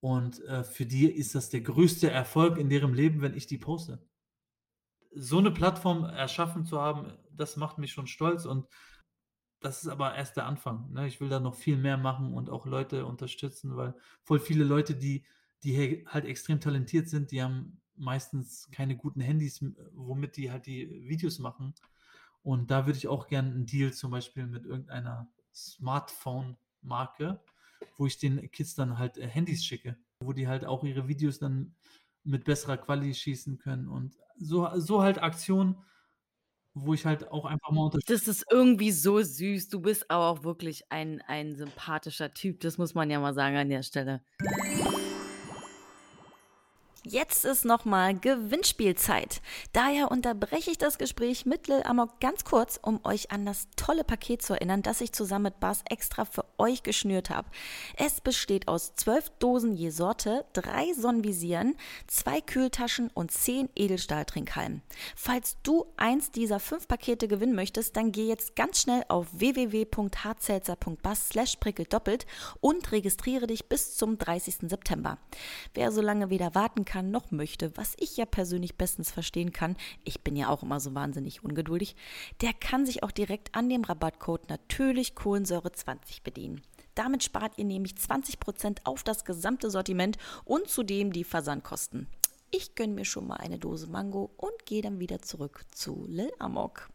[0.00, 3.58] und, äh, für die ist das der größte Erfolg in deren Leben, wenn ich die
[3.58, 4.00] poste.
[5.14, 8.66] So 'ne Plattform erschaffen zu haben, das macht mich schon stolz und
[9.60, 11.06] das ist aber erst der Anfang, ne?
[11.08, 14.94] Ich will da noch viel mehr machen und auch Leute unterstützen, weil voll viele Leute,
[14.96, 15.26] die
[15.64, 20.66] die halt extrem talentiert sind, die haben meistens keine guten Handys, m womit die halt
[20.66, 21.74] die Videos machen.
[22.42, 27.42] Und da würde ich auch gern 'n Deal zum Beispiel mit irgendeiner Smartphone-Marke,
[27.98, 31.38] wo ich den Kids dann halt, äh, Handys schicke, wo die halt auch ihre Videos
[31.40, 31.76] dann
[32.24, 35.84] mit besserer Quali schießen können und so so halt Aktionen,
[36.74, 37.90] wo ich halt auch einfach mal.
[38.06, 39.68] Das ist irgendwie so süß.
[39.68, 42.60] Du bist aber auch wirklich ein ein sympathischer Typ.
[42.60, 44.22] Das muss man ja mal sagen an der Stelle.
[47.08, 49.40] Jetzt ist noch mal Gewinnspielzeit.
[49.72, 54.02] Daher unterbreche ich das Gespräch mit Lil Amok ganz kurz, um euch an das tolle
[54.02, 57.46] Paket zu erinnern, das ich zusammen mit Bas extra für euch geschnürt habe.
[57.96, 61.76] Es besteht aus zwölf Dosen je Sorte, drei Sonnenvisieren,
[62.08, 64.82] zwei Kühltaschen und zehn Edelstahltrinkhalmen.
[65.14, 71.28] Falls du eins dieser fünf Pakete gewinnen möchtest, dann geh jetzt ganz schnell auf www.harzelzer.bass
[71.28, 71.56] slash
[71.88, 72.26] doppelt
[72.60, 74.68] und registriere dich bis zum 30.
[74.68, 75.18] September.
[75.72, 79.52] Wer so lange weder warten kann, kann, noch möchte, was ich ja persönlich bestens verstehen
[79.52, 81.94] kann, ich bin ja auch immer so wahnsinnig ungeduldig,
[82.40, 86.62] der kann sich auch direkt an dem Rabattcode natürlich Kohlensäure 20 bedienen.
[86.94, 90.16] Damit spart ihr nämlich 20% auf das gesamte Sortiment
[90.46, 92.06] und zudem die Versandkosten.
[92.50, 96.32] Ich gönne mir schon mal eine Dose Mango und gehe dann wieder zurück zu Lil
[96.38, 96.88] Amok.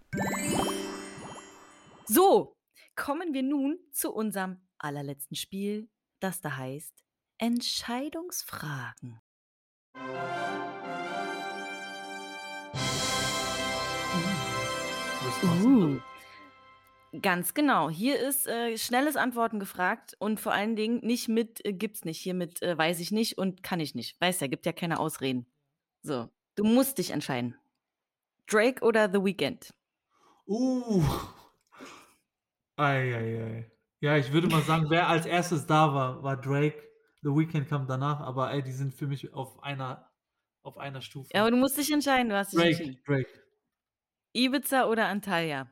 [2.08, 2.56] So,
[2.96, 7.04] kommen wir nun zu unserem allerletzten Spiel, das da heißt
[7.38, 9.22] Entscheidungsfragen.
[15.44, 16.00] Uh.
[17.22, 17.90] Ganz genau.
[17.90, 22.20] Hier ist äh, schnelles Antworten gefragt und vor allen Dingen nicht mit äh, gibt's nicht,
[22.20, 24.20] hier mit äh, weiß ich nicht und kann ich nicht.
[24.22, 25.46] Weißt ja, gibt ja keine Ausreden.
[26.04, 27.56] So, du musst dich entscheiden.
[28.48, 29.74] Drake oder The Weeknd?
[30.48, 31.04] Uh.
[32.78, 33.72] Ei, ei, ei.
[34.00, 36.91] Ja, ich würde mal sagen, wer als Erstes da war, war Drake.
[37.24, 40.12] The Weeknd kam danach, aber ey, die sind für mich auf einer
[40.64, 41.30] auf einer Stufe.
[41.34, 43.02] Ja, aber du musst dich entscheiden, du hast dich Drake, entschieden.
[43.06, 43.30] Drake.
[44.34, 45.72] Ibiza oder Antalya?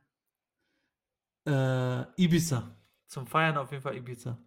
[1.45, 2.76] Äh, Ibiza.
[3.08, 4.38] Zum Feiern auf jeden Fall Ibiza.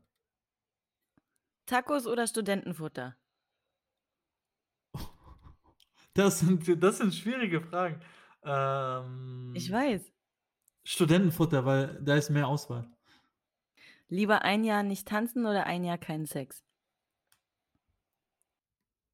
[1.66, 3.16] Tacos oder Studentenfutter?
[6.14, 8.00] Das sind das sind schwierige Fragen.
[8.44, 10.12] Ähm Ich weiß.
[10.84, 12.88] Studentenfutter, weil da ist mehr Auswahl.
[14.08, 16.62] Lieber ein Jahr nicht tanzen oder ein Jahr keinen Sex?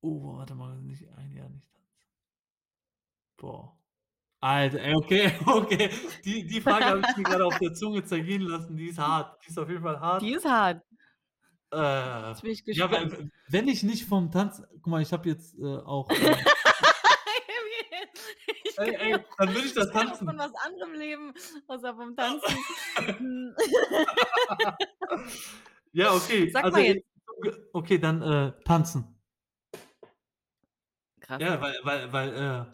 [0.01, 2.05] Oh, warte mal, nicht ein Jahr nicht tanzen.
[3.37, 3.75] Boah.
[4.41, 5.91] Alter, ey, okay, okay.
[6.25, 8.77] Die die Frage habe ich mir grade auf der Zunge zergehen lassen.
[8.77, 9.43] Die ist hart.
[9.45, 10.23] Die ist auf jeden Fall hart.
[10.23, 10.83] Die ist hart.
[11.73, 13.13] Äh, Jetzt bin ich ja, gespannt.
[13.19, 16.37] w wenn ich nicht vom Tanzen guck mal, ich habe jetzt, äh, auch, äh
[18.65, 20.27] Ich Ey, ey, dann will ich das ich tanzen.
[20.27, 21.35] von was anderem leben,
[21.67, 23.55] außer vom Tanzen.
[25.93, 26.51] Ja, okay.
[26.51, 27.05] Sag Also, mal jetzt.
[27.73, 29.18] okay, dann, äh, tanzen.
[31.29, 31.43] Krass.
[31.43, 32.65] Ja, weil weil weil, äh,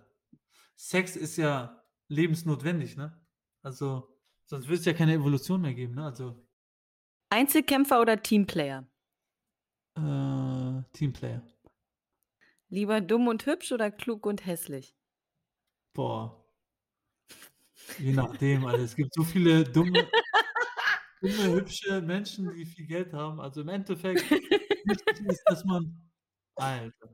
[0.77, 3.21] Sex ist ja lebensnotwendig, ne?
[3.63, 6.05] Also, sonst würde es ja keine Evolution mehr geben, ne?
[6.05, 6.47] Also
[7.31, 8.87] Einzelkämpfer oder Teamplayer?
[9.97, 11.43] Äh, Teamplayer.
[12.69, 14.95] Lieber dumm und hübsch oder klug und hässlich?
[15.95, 16.45] Boah.
[17.99, 18.85] Je nachdem, Alter.
[18.85, 20.09] Es gibt so viele dumme
[21.23, 23.41] dumme, hübsche Menschen, die viel Geld haben.
[23.41, 26.01] Also, im Endeffekt wichtig ist, dass man
[26.57, 27.14] Alter.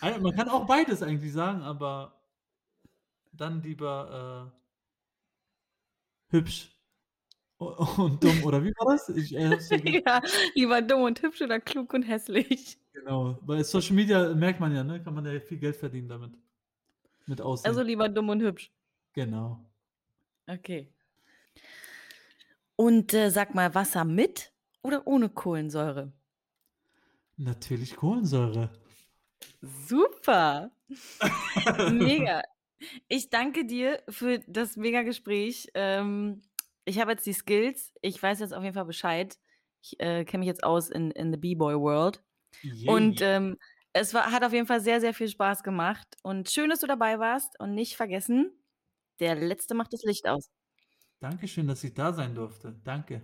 [0.00, 2.20] Ei man kann auch beides eigentlich sagen, aber
[3.32, 4.56] dann lieber, äh
[6.28, 6.72] hübsch
[7.58, 9.08] und dumm, oder wie war das?
[9.08, 9.56] Ich, äh.
[10.06, 10.20] Ja,
[10.54, 12.78] lieber dumm und hübsch oder klug und hässlich?
[12.92, 13.38] Genau.
[13.42, 16.32] Bei Social Media merkt man ja, ne, kann man ja viel Geld verdienen damit.
[17.26, 17.70] Mit Aussehen.
[17.70, 18.70] Also, lieber dumm und hübsch.
[19.14, 19.64] Genau.
[20.46, 20.92] Okay.
[22.76, 26.12] Und, äh, sag mal, Wasser mit oder ohne Kohlensäure?
[27.38, 28.70] Natürlich Kohlensäure.
[29.60, 30.70] Super.
[31.90, 32.42] Mega.
[33.08, 35.66] Ich danke dir für das mega Gespräch.
[35.72, 36.42] Ähm,
[36.84, 37.90] ich habe jetzt die Skills.
[38.02, 39.38] Ich weiß jetzt auf jeden Fall Bescheid.
[39.82, 42.22] Ich äh, kenne mich jetzt aus in, in the B-Boy World.
[42.62, 42.88] Yay.
[42.88, 43.56] Und ähm,
[43.94, 46.06] es war, hat auf jeden Fall sehr, sehr viel Spaß gemacht.
[46.22, 47.58] Und schön, dass du dabei warst.
[47.58, 48.52] Und nicht vergessen,
[49.20, 50.50] der Letzte macht das Licht aus.
[51.20, 52.78] Dankeschön, dass ich da sein durfte.
[52.84, 53.22] Danke.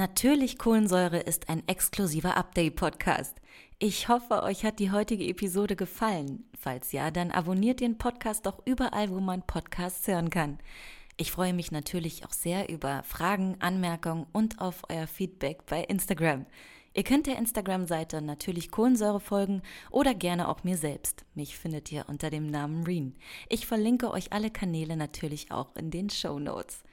[0.00, 3.36] Natürlich Kohlensäure ist ein exklusiver Update-Podcast.
[3.78, 6.48] Ich hoffe, euch hat die heutige Episode gefallen.
[6.58, 10.58] Falls ja, dann abonniert den Podcast doch überall, wo man Podcasts hören kann.
[11.18, 16.46] Ich freue mich natürlich auch sehr über Fragen, Anmerkungen und auf euer Feedback bei Instagram.
[16.94, 21.26] Ihr könnt der Instagram-Seite natürlich Kohlensäure folgen oder gerne auch mir selbst.
[21.34, 23.16] Mich findet ihr unter dem Namen Reen.
[23.50, 26.84] Ich verlinke euch alle Kanäle natürlich auch in den Show Notes.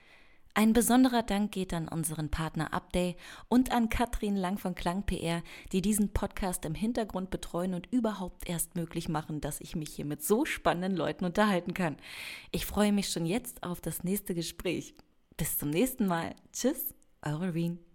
[0.58, 3.16] Ein besonderer Dank geht an unseren Partner Upday
[3.48, 8.50] und an Katrin Lang von Klang PR, die diesen Podcast im Hintergrund betreuen und überhaupt
[8.50, 11.96] erst möglich machen, dass ich mich hier mit so spannenden Leuten unterhalten kann.
[12.50, 14.96] Ich freue mich schon jetzt auf das nächste Gespräch.
[15.38, 16.34] Bis zum nächsten Mal.
[16.52, 17.87] Tschüss, eure Reen.